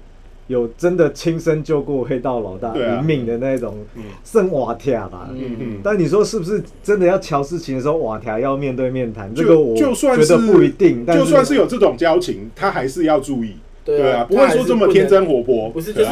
[0.51, 5.29] 有真的亲身救过黑道老大命的那种嗯圣瓦条啦。
[5.33, 9.33] 嗯嗯，但你说是不是真的要瞧事情的时候，瓦条要面对面谈？
[9.33, 13.55] 这就个我就算觉得是不一定，但就算是有这种交情，他还是要注意。
[13.85, 16.11] 对啊，不会说这么天真活泼，不是，就是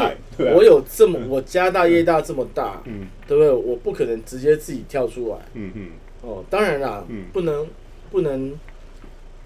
[0.54, 3.52] 我有这么我家大业大这么大，嗯对不对？
[3.52, 5.86] 我不可能直接自己跳出来嗯嗯
[6.22, 6.44] 哦。
[6.48, 7.66] 当然啦嗯，不能
[8.10, 8.54] 不能，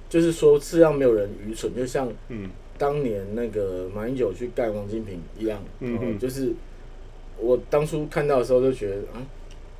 [0.08, 2.48] 就是说是让没有人愚蠢，就像嗯
[2.82, 6.52] 当年那个马英九去干王金平一样，哦嗯嗯就是
[7.38, 9.22] 我当初看到的时候就觉得啊，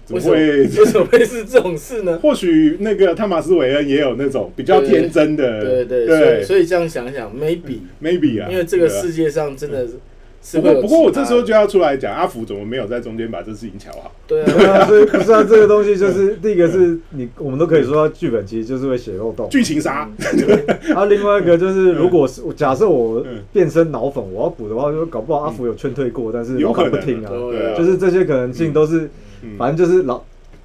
[0.05, 0.63] 怎么为什么会？
[0.79, 2.17] 为什么会是这种事呢？
[2.23, 9.85] 或许那个汤马斯韦恩也有那种比较天真的，对对，所以对所以这样想想，maybe，maybe 啊，因为这个世界上真的
[10.55, 14.11] 不过不过我这时候就要出来讲，阿福怎么没有在中间把这事情瞧好？
[14.27, 19.49] 对对啊，啊，所以不是啊，这个东西就是第一个是你，我们都可以说它剧本其实就是会写漏洞。
[19.49, 20.09] 剧情杀，
[20.95, 23.43] 啊，另外一个就是，如果是假设我嗯。
[23.53, 27.31] 变身脑粉，我要补的话，就搞不好阿福有劝退过，但是老有可能板不听啊，
[27.77, 29.11] 就是这些可能性都是，
[29.43, 29.57] 嗯。
[29.59, 30.23] 反正就是老，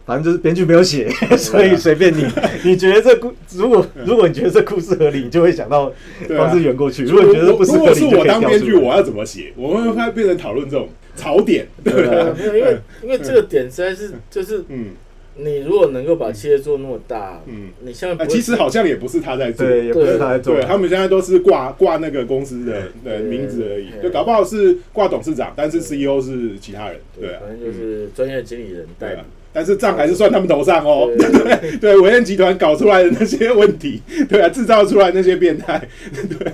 [0.08, 2.26] 反正就是编剧没有写， 所以随便你，
[2.63, 5.91] 你觉得这故，如果如果你觉得这故事合理，你就会想到
[6.26, 9.52] 对啊方式圆过去；如果你觉得不是合理，如果是我当编剧，我要怎么写？
[9.58, 14.91] 我们会变成讨论这种槽点，对没有，因为因为这个点实在是就是嗯。
[15.39, 20.56] 你如果能够把企业做那么大，嗯，你现在其实好像也不是他在做，对，也不是他在做。
[20.56, 29.26] 对，他们现在都是挂挂那个公司的的名字而已，就搞不好是挂董事长，但是 CEO 是其他人，对啊，反正就是专业经理人带领对啊。。
[29.58, 31.32] 但是账还是算他们头上哦，对。
[31.32, 35.82] 对 对对，维恩集团搞出来的那些问题，对啊，制造出来那些变态，
[36.13, 36.54] 对。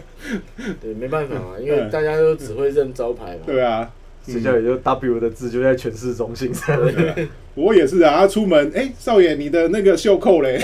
[0.82, 3.42] 对，没办法嘛，因为大家都只会认招牌嘛。
[3.46, 3.92] 对啊，
[4.26, 6.80] 谁叫也就 W 的字就在全市中心上。
[6.94, 10.58] 对， 我也是啊，他出门，哎，少爷，你的那个袖扣嘞，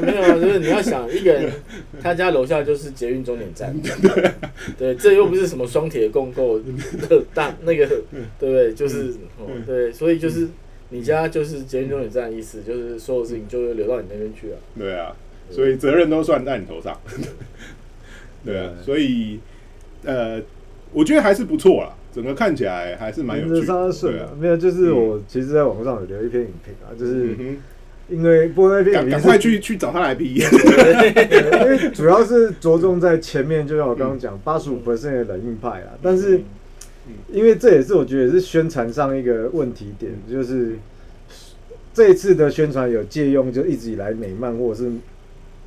[0.00, 1.50] 没有啊，就是你要想一个人，
[2.00, 3.74] 他家楼下就是捷运终点站，
[4.78, 7.84] 对，这又不是什么双铁共构的大那个，
[8.38, 8.72] 对不对？
[8.72, 10.46] 就是哦，对，所以就是
[10.92, 14.58] 你家就是捷运终点站的意思，就是所有事情就会流到你那边去啊。
[14.78, 15.10] 对啊，
[15.50, 16.96] 所以责任都算在你头上，
[18.44, 19.40] 对啊，所以
[20.04, 20.40] 呃，
[20.92, 27.56] 我觉得还是不错啦，整个看起来还是蛮有趣对啊，，没有，就是我其实在网上有留一篇影评啊，就是嗯
[28.08, 35.96] 因为播那哼，篇影评赶赶快去去找他来批， 因为主要是着重在前面，就像我刚刚讲，八十五 percent 的冷硬派啊。
[36.02, 36.42] 但是，
[37.32, 40.76] 因为这也是我觉得也是宣传上一个问题点，就是
[41.92, 44.92] 这一次的宣传有借用，就一直以来美漫或者是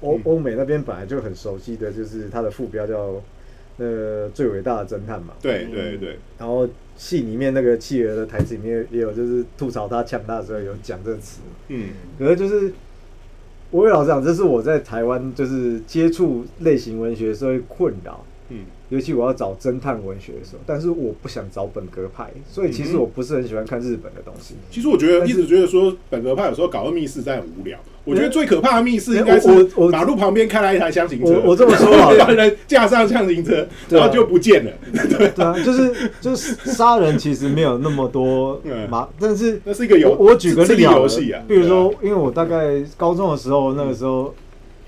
[0.02, 3.22] 欧嗯欧美那边本来就很熟悉的，就是它的副标叫
[3.78, 5.34] 呃最伟大的侦探嘛。
[5.42, 11.42] 对对对，然后戏里面那个企鹅的台词里面也有，就是吐槽他强大的时候有讲这个词。
[11.68, 12.72] 嗯可是就是
[13.72, 18.26] 我也老实讲，这是我在台湾就是接触类型文学的时候困扰。
[18.50, 18.66] 嗯。
[18.90, 24.54] 尤其我要找侦探文学的时候，但是我不想找本格派，所以其实我不是很喜欢看日本的东西。
[24.70, 27.80] 其实我觉得一直觉得说本格派有时候搞个密室在很无聊。
[28.04, 32.18] 我觉得最可怕的密室应该是我马路旁边开来一台箱型车，我我这么说好了。
[32.24, 34.72] 把人架上箱型车，然后就不见了。
[34.94, 38.88] 对啊，就是就是杀人其实没有那么多 嗯。
[38.88, 44.32] 麻，但是那是一个游，我我举个例好了游戏啊，比如说，因为我大概高中的时候，那个时候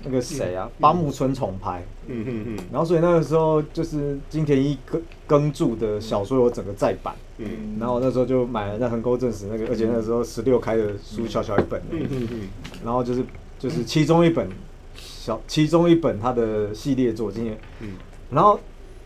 [0.04, 2.58] 那个谁啊，八木村重拍，嗯嗯嗯。
[2.70, 7.76] 然后所以那个时候就是金田一耕耕助的小说有整个再版，嗯。
[7.80, 12.40] 然后那时候就买了那横沟正史那个，而且那个时候十六开的书小小一本，嗯嗯嗯
[12.84, 13.24] 然后就是
[13.58, 14.48] 就是其中一本
[14.94, 17.90] 小其中一本他的系列作今年，嗯。
[18.30, 18.60] 然后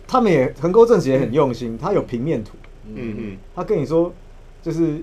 [0.07, 2.53] 他们也横沟正史也很用心，他有平面图，
[2.87, 3.37] 嗯嗯。
[3.55, 4.13] 他跟你说
[4.61, 5.03] 就是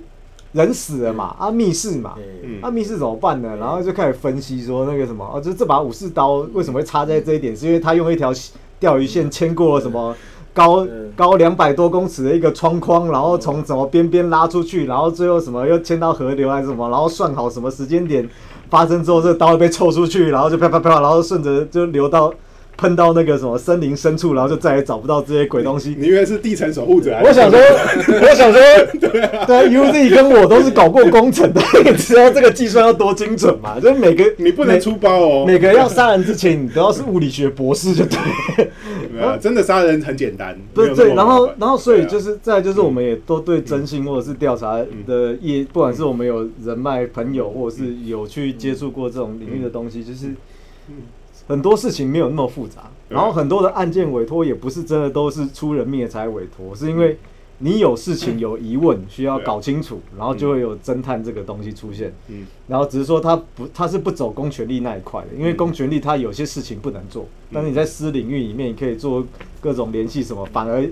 [0.51, 2.59] 人死了嘛，啊密室嘛，嗯。
[2.61, 3.55] 啊密室怎么办呢？
[3.59, 8.31] 然后就开始分析说那个什么，哦，就是这把武士刀为什么会插在这一点，是因为他用一条
[8.79, 10.15] 钓鱼线牵过了什么。
[10.51, 18.27] 高嗯高两百多公尺的一个窗框，然后从什么边边拉出去，然后最后什么又牵到河流还是什么，然后算好什么时间点
[18.69, 22.33] 发生之后，这个刀会被抽出去，然后就啪啪啪，然后顺着就流到
[22.79, 25.95] 喷到那个什么森林深处，然后就再也找不到这些鬼东西。
[25.99, 27.19] 你以为是地层守护者？
[27.23, 28.61] 我想说， 我想说，
[28.99, 29.45] 对啊。
[29.45, 33.79] 对，UZ 跟我都是搞过工程的，你知道这个计算要多精准嘛？
[33.79, 35.43] 就是每个你不能出包哦。
[35.45, 38.69] 每个要杀人之前，你都要是物理学博士就对。
[39.21, 50.27] 啊， 真的杀人很简单，对对，然后然后所以就是再就是我们也都对征信或者是调查的业，不管是我们有人脉朋友，或者是有去接触过这种领域的东西，就是
[51.49, 57.17] 很多事情没有那么复杂，然后很多的案件委托也不是真的都是出人命才委托，是因为
[57.57, 62.13] 你有事情有疑问需要搞清楚，然后就会有侦探这个东西出现。
[62.27, 62.45] 嗯。
[62.67, 65.57] 然后只是说他不，他是不走公权力那一块的，因为嗯。
[65.57, 69.25] 公权力他有些事情不能做，但是你在私领域里面，你可以做
[69.59, 70.87] 各种联系什么，反而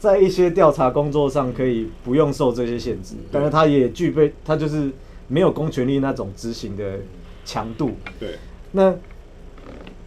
[0.00, 4.90] 在一些调查工作上可以不用受这些限制，但是他也具备，他就是
[5.28, 6.98] 没有公权力那种执行的
[7.44, 7.92] 强度。
[8.18, 8.34] 对，
[8.72, 8.92] 那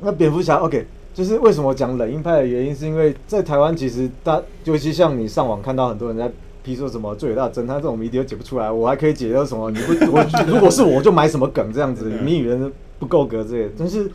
[0.04, 6.32] 那蝙蝠侠 OK，就是为什么讲冷硬派的原因，是因为在台湾其实大，尤其像你上网看到很多人在
[6.64, 13.72] 批说什么最伟大的侦探这种谜底都解不出来，我还可以解到什么你不我如果是我就买什么梗这样子，谜语人不够格之类的。
[13.78, 14.12] 但是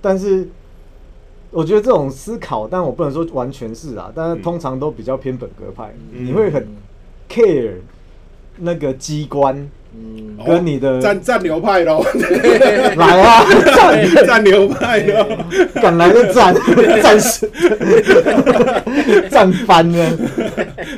[0.00, 0.48] 但是
[1.50, 6.26] 我觉得这种思考，但我不能说完全是啊，但是通常都比较偏本格派，嗯。
[6.26, 6.66] 你会很
[7.28, 7.74] care
[8.58, 10.36] 那个机关嗯。
[10.38, 12.04] 哦跟你的战战流派喽，
[12.98, 13.42] 来啊，
[13.74, 15.26] 战战流派喽，
[15.80, 16.54] 敢来就战
[17.02, 17.50] 战士
[19.30, 20.10] 战翻了？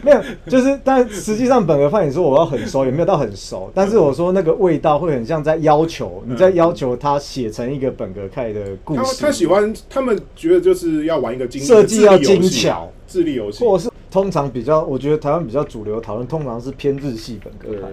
[0.02, 17.88] 没有，就是但实际上本格派，你说我要很熟，也没有到很熟，但是我说那个味道会很像在要求你在要求他写成一个本格派的故事，他喜欢，他们觉得就是要玩一个精设计要精巧，智力游戏，或者是通常比较，我觉得台湾比较主流讨论通常是偏日系本格派，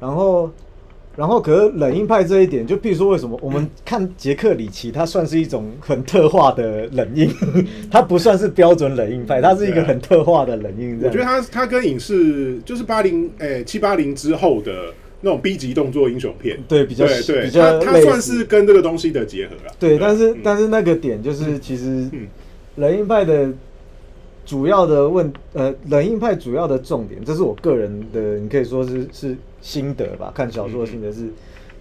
[0.00, 0.50] 然后。
[1.18, 7.34] 然后，可是冷硬派这一点，就譬如说，为什么我们看杰克里奇，他算是一种很特化的冷硬，
[7.90, 11.00] 他不算是标准冷硬派，他是一个很特化的冷硬。
[11.02, 19.72] 我觉得他他跟影视就是八零诶七八零之后的那种 B 级动作英雄片，对比较对对，比较他算是跟这个东西的结合了。
[19.78, 22.28] 对，但是嗯但是那个点就是，其实嗯
[22.74, 23.48] 冷硬派的
[24.46, 31.28] 主要的问呃，冷硬派主要的重点，这是我个人的，你可以说是是心得吧，看小说的心得是，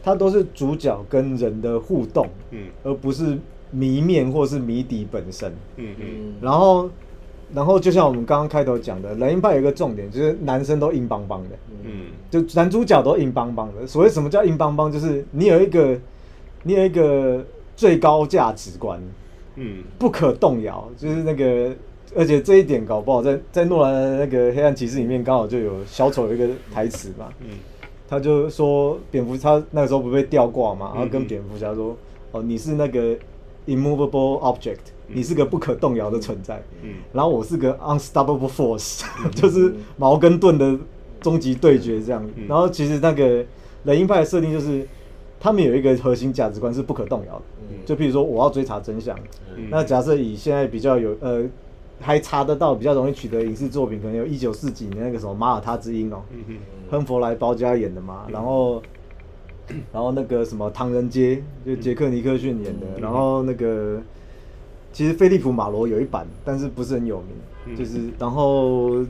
[0.03, 2.65] 它都是主角跟人的互动，嗯。
[2.83, 3.37] 而不是
[3.69, 5.53] 谜面或是谜底本身。
[5.77, 6.33] 嗯嗯。
[6.41, 6.89] 然后，
[7.53, 12.07] 然后就像我们刚刚开头讲的，冷硬派有一个重点，就是男生都硬邦邦的，嗯。
[12.31, 13.85] 就男主角都硬邦邦的。
[13.85, 15.95] 所谓什么叫硬邦邦，就是你有一个，
[16.63, 18.99] 你有一个最高价值观，
[19.55, 19.83] 嗯。
[19.99, 21.71] 不可动摇，就是那个，
[22.13, 27.47] 而且这一点搞不好在在诺兰的那个黑暗骑士里面刚好就有小丑有一个台词嘛，嗯。
[28.07, 31.97] 他就说蝙蝠他那个时候不被吊挂嘛，然后嗯跟蝙蝠侠说，
[32.31, 33.17] 哦你是那个
[33.65, 34.77] immovable object，
[35.07, 36.93] 你是个不可动摇的存在，嗯。
[37.11, 39.03] 然后我是个 unstoppable force，
[39.33, 40.77] 就是矛跟盾的
[41.19, 42.23] 终极对决这样。
[42.35, 42.45] 嗯。
[42.47, 43.43] 然后其实那个
[43.85, 44.87] 冷硬派的设定就是，
[45.39, 47.41] 他们有一个核心价值观是不可动摇的。
[47.71, 47.77] 嗯。
[47.87, 49.17] 就譬如说，我要追查真相。
[49.57, 49.67] 嗯。
[49.71, 51.43] 那假设以现在比较有呃，
[52.01, 56.21] 还查得到比较容易取得影视作品，可能有一九四几年那个什么《马耳他之音》哦，
[56.89, 58.25] 亨弗莱包加演的嘛。
[58.29, 58.83] 然后
[59.91, 63.99] 然后那个什么《唐人街》就杰克尼克逊演的，嗯然后那个
[64.91, 67.27] 其实菲利普马罗有一版，但是不是很有名，
[67.67, 67.75] 嗯。
[67.75, 69.03] 就是然后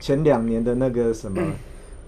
[0.00, 1.42] 前两年的那个什么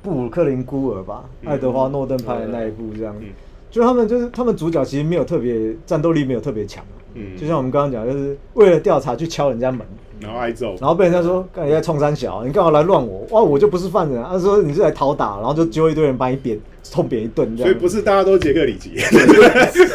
[0.00, 1.48] 布鲁克林孤儿吧，嗯。
[1.50, 3.14] 爱德华诺顿拍的那一部这样。
[3.20, 3.28] 嗯，
[3.68, 7.36] 就他们就是他们主角其实没有特别战斗力没有特别强，嗯。
[7.36, 9.84] 就像我们刚刚讲，就是为了调查去敲人家门。
[10.20, 13.26] 然后挨揍，然后被人家说，干你在冲山小，你干嘛来乱我？
[13.30, 14.30] 哇，我就不是犯人、啊。
[14.32, 16.58] 他说你是来讨打，然后就揪一堆人把你扁，
[16.90, 17.70] 痛扁一顿这样。
[17.70, 18.92] 所以不是大家都是杰克里奇，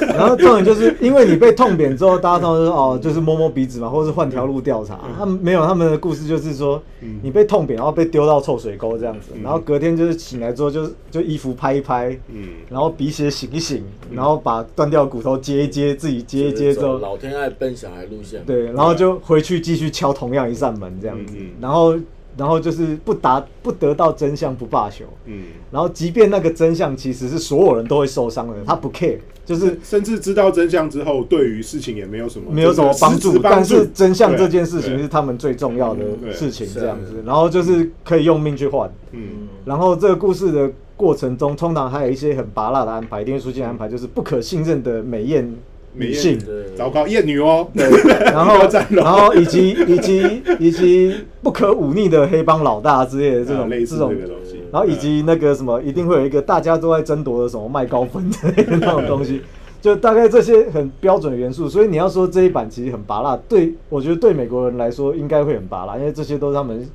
[0.07, 4.99] 然后重点就是因为你被痛扁之后，大家通常说哦，就是摸摸鼻子嘛，或者是换条路调查。
[5.17, 9.43] 他们没有，他们的故事就是说嗯，你被痛扁，然后被丢到臭水沟这样子，嗯。
[9.43, 21.35] 然后隔天就是醒来之后就就衣服拍一拍，嗯，然后鼻血醒一醒，然后把断掉骨头接一接，自己接一接之后，老天爱笨小孩路线，对，然后就回去继续敲同样一扇门这样子。
[21.59, 21.95] 然后
[22.37, 39.47] 然后就是不达不得到真相不罢休，嗯，然后即便那个真相其实是所有人都会受伤的，他不 care，就是甚至知道真相之后，对于事情也没有什么没有什么帮助，但是真相这件事情是他们最重要的事情，是这样子，然后就是可以用命去换，嗯。
[39.63, 45.55] 然后这个故事的过程中，通常还有一些很拔辣的安排，一定会出现安排，就是不可信任的美艳
[45.97, 46.37] 女性。
[46.39, 47.89] 对，糟糕，艳女哦，对，
[48.31, 59.41] 然后然后以及以及以及不可忤逆的黑帮老大之类的这种、啊类似这种这个东西，然后以及那个什么，一定会有一个大家都在争夺的什么麦高芬之类的 那种东西，
[59.81, 61.69] 就大概这些很标准的元素。
[61.69, 66.85] 所以你要说这一版其实很拔辣，对我觉得对美国人来说应该会很拔辣，因为这些都是他们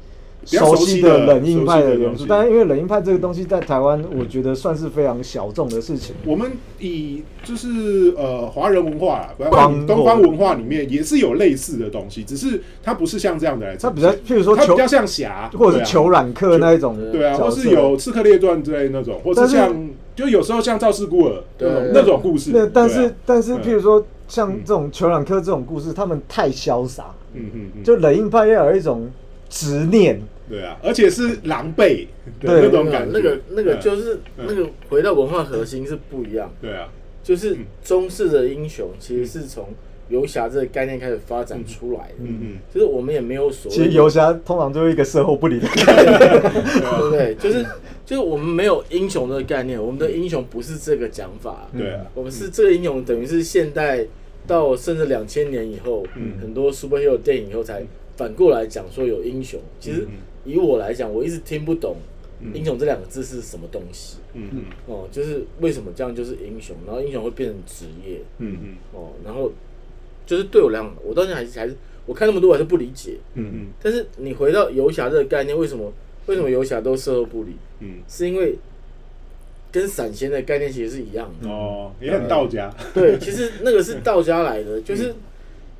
[0.45, 1.99] 熟悉悉的冷硬派的东西。
[1.99, 6.15] 的元素但是因为冷硬派这个东西在台湾，我觉得算是非常小众的事情。
[6.25, 16.97] 我们以就是呃华人文化啦，不然方东方文化里面也是有类似的东西，只是它不是像这样的来它比较，譬如说它比较像侠，或者是裘染，冉克那一种。
[17.11, 29.11] 对啊，或是有刺客列传之类那种，或但是是像就有时候像赵氏孤儿那种那种故事，那但是、但是，嗯譬如说像这种裘冉克这种故事，他们太潇洒，嗯嗯嗯，就冷硬派要有一种
[29.51, 32.07] 执念，对啊，而且是狼狈
[32.41, 34.47] 的对那种感觉，那个那个嗯就是嗯。
[34.49, 36.89] 那个回到文化核心是不一样，对啊，
[37.23, 39.69] 就是嗯中式的英雄其实是从
[40.09, 46.19] 游侠这个概念开始发展出来的，嗯嗯，就是我们也没有所谓其实游侠通常就是一个售后不理的概念。
[46.19, 47.35] 对 不对？
[47.37, 47.65] 就是
[48.05, 54.05] 就是我们没有英雄的概念，我们的英雄不是这个讲法，对啊，我们是这个英雄，等于是现代
[54.49, 57.85] 到甚至两千年以后，嗯很多 superhero 电影以后才
[58.21, 59.59] 反过来讲说有英雄。
[59.81, 61.97] 其实嗯以我来讲，我一直听不懂
[62.43, 64.19] 嗯英雄这两个字是什么东西。
[64.35, 69.51] 嗯嗯哦，就是为什么这样就是英雄，然后英雄会变成职业嗯嗯哦，然后
[70.27, 73.17] 就是对我来讲，我到现在还是还是我看那么多我还是不理解。
[73.35, 75.91] 嗯嗯但是你回到游侠这个概念，为什么
[76.27, 77.57] 为什么游侠都事后不理？
[77.81, 78.57] 嗯，是因为
[79.73, 81.49] 跟闪仙的概念其实是一样的。
[81.49, 85.15] 哦，也很道家，对，其实那个是道家来的，就是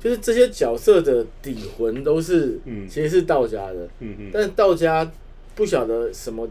[0.01, 2.87] 就是这些角色的底魂都是，嗯。
[2.89, 5.09] 其实是道家的，嗯嗯，但是道家
[5.55, 6.49] 不晓得什么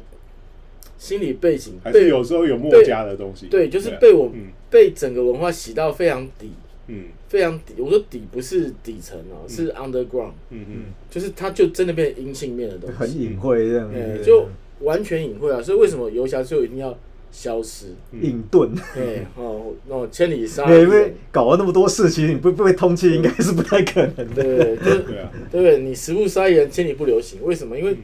[0.97, 3.99] 心理背景，还是被有时候有墨家的东西，对，就是啊。
[4.01, 4.47] 被我嗯。
[4.71, 6.53] 被整个文化洗到非常底，
[6.87, 7.07] 嗯。
[7.29, 7.75] 非常底。
[7.79, 10.83] 我说底不是底层哦，是 underground，嗯嗯。
[11.11, 12.97] 就是它就真的变成阴性面的东西。
[12.97, 14.47] 很，隐晦这样子，哎就
[14.81, 15.61] 完全隐晦啊。
[15.61, 16.97] 所以为什么游侠最后一定要
[17.31, 17.87] 消失？
[18.13, 18.71] 嗯隐遁。
[18.95, 24.43] 对， 哦，那千里杀对，因为，搞了那么多事情，你不不被通缉，应该是不太可能的。
[24.43, 25.79] 对，就是对啊，对不对？
[25.79, 27.39] 你十步杀一人，千里不留行。
[27.43, 27.79] 为什么？
[27.79, 27.97] 因为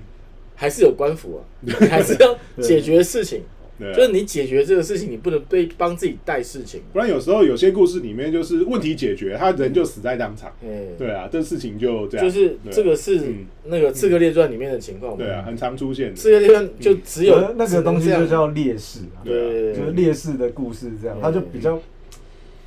[0.55, 3.43] 还是有官府啊，你 还是要解决事情。
[3.79, 3.95] 对啊。
[3.95, 6.81] 就是你解决这个事情，你不能被帮自己带事情。
[6.93, 12.73] 不然有时候有些故事里面就是问题解决，他人就死在当场，嗯，对啊，这事情就这样，就是对啊。
[12.73, 13.47] 这个是嗯。
[13.69, 15.19] 那个《刺客列传》里面的情况嘛。
[15.19, 21.23] 对啊，很常出现的，刺客列传就只有呃那个东西就叫烈士啊，对，就是烈士的故事这样，对。
[21.23, 21.81] 他就比较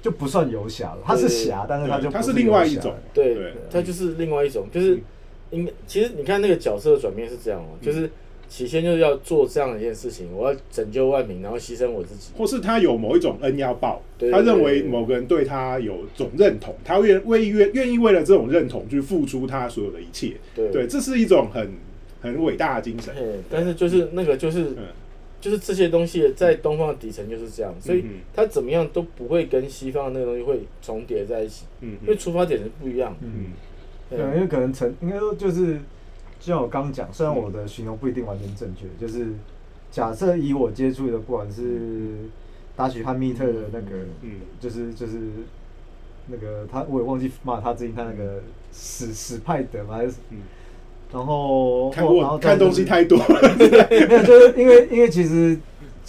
[0.02, 2.82] 就不算游侠了，他是侠，但是他就他是另外一游侠。
[2.82, 5.02] 种对对，它就是另外一种，就是嗯。
[5.52, 8.08] 应该其实你看那个角色的转变是这样哦，就是
[8.50, 12.32] 起先就是要做这样的一件事情，我要拯救万民，然后牺牲我自己。
[12.36, 21.70] 或是他有某一种恩要报，对他认为某个人对他有种认同，他愿为愿愿意为了这种认同去付出他所有的一切，对对，这是一种很
[22.22, 23.14] 很伟大的精神，
[23.50, 24.88] 但是就是那个就是嗯
[25.40, 33.16] 就是这些东西在东方的底层就是这样，所以他怎么样都不会跟西方的那个东西会重叠在一起，嗯因为出发点是不一样。
[33.22, 33.30] 嗯，
[34.12, 35.80] 嗯对，因为可能成应该说就是，
[36.40, 39.28] 就像我刚讲，虽然我的形容不一定完全正确，就是
[39.92, 42.30] 假设以我接触的，不管是
[42.76, 44.42] 达许汉密特的那个，嗯。
[44.60, 45.20] 就是就是
[46.28, 50.38] 那个他，我也忘记骂他最近他那个史史派德嘛还是，嗯。
[51.12, 53.26] 然后然后看东西太多了，
[53.90, 55.58] 没有，就是因为因为其实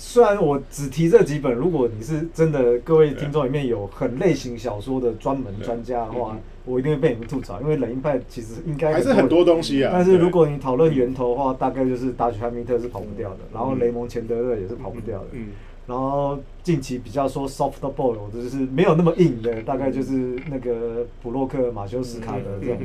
[0.03, 9.91] 虽然我只提这几本，如果你是真的各位听众里面有很类型小说的专门专家的话嗯，我一定会被你们吐槽，因为冷硬派其实应该还是很多东西啊。
[9.93, 15.49] 但是如果你讨论源头的话，大概就是达曲汉密特是跑不掉的，然后雷蒙钱德勒也是跑不掉的，嗯
[15.87, 22.79] 然后近期比较说 soft boil 就是没有那么硬的，大概就是那个普洛克、马修斯卡的这种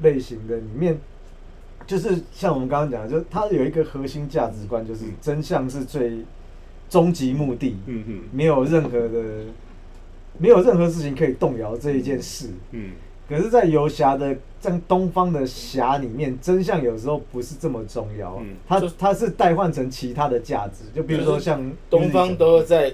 [0.00, 0.98] 类型的里面，
[1.86, 6.24] 就是像我们刚刚讲的，就是它有一个核心价值观，就是真相是最
[6.88, 9.22] 终极目的，嗯哼没有任何的
[10.38, 12.48] 没有任何事情可以动摇这一件事。
[12.72, 12.90] 嗯
[13.28, 22.90] 可是，在游侠的在东方的侠里面，真相有时候不是这么重要，嗯它就它是代换成其他的价值，就比如说像东方都在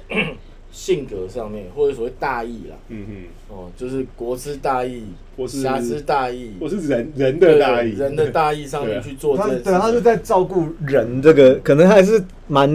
[0.72, 5.05] 性格上面，或者所谓大义啦，嗯哼，哦，就是国之大义，
[5.36, 9.36] 或是侠之大义，我是人人的大义，人的大义上面去做。
[9.36, 12.68] 他对啊，他是在照顾人这个，可能还是蛮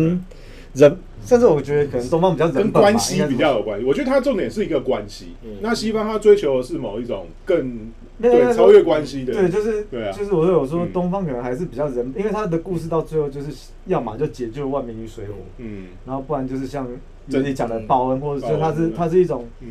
[0.73, 3.85] 人，甚至我觉得可能东方比较人跟本吧关系比较有关系。
[3.85, 5.57] 我觉得它重点是一个关系嗯。
[5.61, 7.91] 那西方它追求的是某一种更
[8.21, 10.11] 对超越关系的，对，就是对啊。
[10.11, 10.91] 就是我有说嗯。
[10.91, 13.47] 东方可能还是比较人，因为他的故事到最后就是
[13.85, 15.87] 要么就解救万民于水火，嗯。
[16.05, 16.87] 然后不然就是像
[17.29, 19.67] 真你讲的报恩，或者是它是它是一种嗯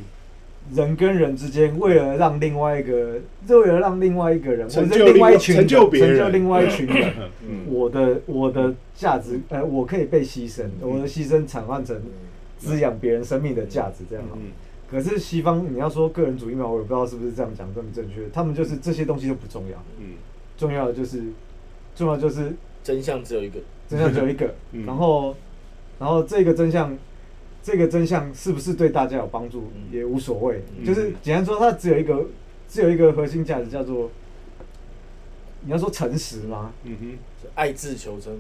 [0.75, 6.17] 人跟人之间为了让另外一个，为了让另外一个人或者是成就另外一群人成就别人。
[6.17, 7.13] 成就另外一群人，
[7.49, 7.67] 嗯。
[7.69, 12.01] 我的我的价值，呃，我可以被牺牲，我的牺牲转换成
[12.59, 14.25] 滋养别人生命的价值，这样。
[14.29, 14.37] 好。
[14.37, 14.53] 嗯。
[14.91, 18.23] 可是西方你要说个人主义嘛，我也不知道是不是这样讲这么正确。
[18.33, 20.15] 他们就是这些东西都不重要，嗯。
[20.57, 21.23] 重要的就是
[21.95, 22.53] 重要就是
[22.83, 24.85] 真相只有一个，真相只有一个， 嗯。
[24.87, 25.35] 然后
[25.99, 26.97] 然后这个真相，
[27.63, 32.27] 这个真相是不是对大家有帮助嗯也无所谓，嗯就是简单说，它只有一个
[32.69, 34.11] 只有一个核心价值叫做。
[35.61, 36.71] 你要说诚实吗？
[36.85, 37.11] 嗯哼
[37.43, 38.33] 就爱自求真。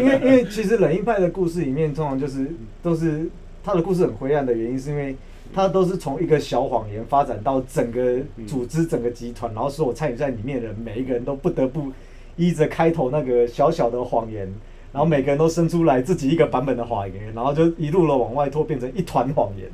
[0.00, 2.46] 因为因为其实冷硬派的故事里面，通常就是
[2.80, 3.28] 都是
[3.64, 5.16] 他的故事很灰暗的原因，是因为
[5.52, 11.90] 他都是从一个小谎言发展到整个组织、整个集团，然后所有参与在里面的人，每一个人都不得不
[12.36, 14.48] 依着开头那个小小的谎言，
[14.92, 19.70] 然后每个人都生出来自己一个版本的谎言，然后就一路的往外拖，变成一团谎言。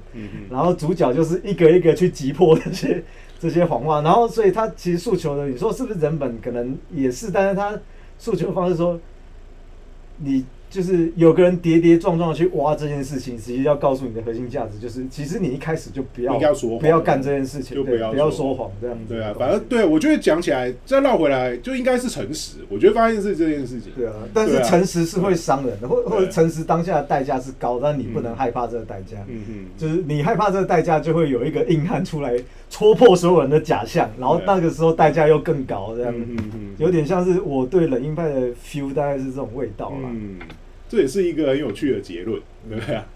[0.51, 3.03] 然后主角就是一个一个去击破这些
[3.41, 7.79] 这些谎话，然后所以他其实诉求的，你说是不是人本可能也是，但是他
[8.19, 8.99] 诉求的方式说，
[10.19, 16.39] 你就是有个人跌跌撞撞的去挖这件事情，其实要告诉你的核心价值就是，其实你一开始就不要
[16.79, 19.15] 不要干这件事情，就不要对不要说说谎这样子。
[19.15, 22.59] 对啊，反正对我觉得讲起来再绕回来就应该是诚实。
[22.69, 23.93] 我觉得发现是这件事情。
[23.97, 29.17] 对啊，但是诚实是会伤人的，或或者对诚实当下的代价是高，但你不能嗯害怕这个代价。
[29.29, 32.35] 嗯哼，就是你害怕这个代价，就会有一个硬汉出来
[32.69, 40.11] 戳破所有人的假象，然后那个时候代价又更高，这样、嗯嗯嗯有点像是我对冷硬派的 feel 大概是这种味道啦。
[40.13, 40.39] 嗯，
[40.89, 42.95] 这也是一个很有趣的结论，对不对？
[42.95, 43.07] 啊？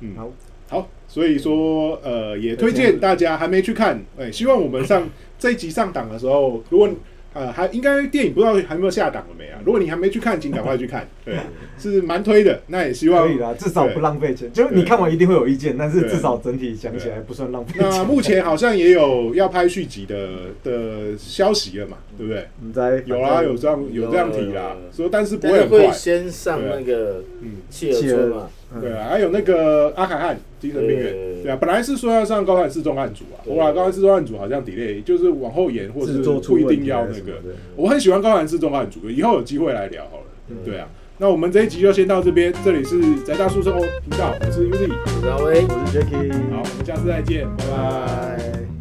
[0.00, 0.32] 嗯，好，
[0.68, 5.08] 好，所以说呃，也推荐大家还没去看，哎、希望我们上
[5.38, 6.88] 这一集上档的时候，如果
[7.34, 9.60] 呃还应该电影不知道还没有下档了没啊？
[9.64, 11.34] 如果你还没去看，请赶快去看， 对，
[11.78, 12.62] 是蛮推的。
[12.68, 14.52] 那也希望可以啦，至少不浪费钱。
[14.52, 17.74] 就是你看完一定会有意见，但是至少整体讲起来不算浪费。
[17.78, 20.28] 那目前好像也有要拍续集的
[20.62, 22.46] 的消息了嘛，对不对？
[22.62, 27.56] 你在有啊，有这样有这样提啦，说但是不会很快会，先上那个嗯。
[27.70, 28.50] 契尔村嘛，嗯
[28.80, 37.40] 对啊，还有那个阿凯汉精神病院，对对啊，本来是说要上高谭市重案组啊，对后来高谭市重案组好像 delay，就是往后延，或者是不一定要那个
[37.76, 40.24] 我很喜欢高谭市重案组，以后有机会来聊好了。
[40.50, 40.86] 嗯对啊，
[41.18, 45.62] 那我们这一集就先到这边，这里是宅大宿舍哦频道，我是 Uzi，我是阿威。
[45.62, 48.36] 我是 Jacky，好，我们下次再见，拜拜。
[48.36, 48.73] 拜。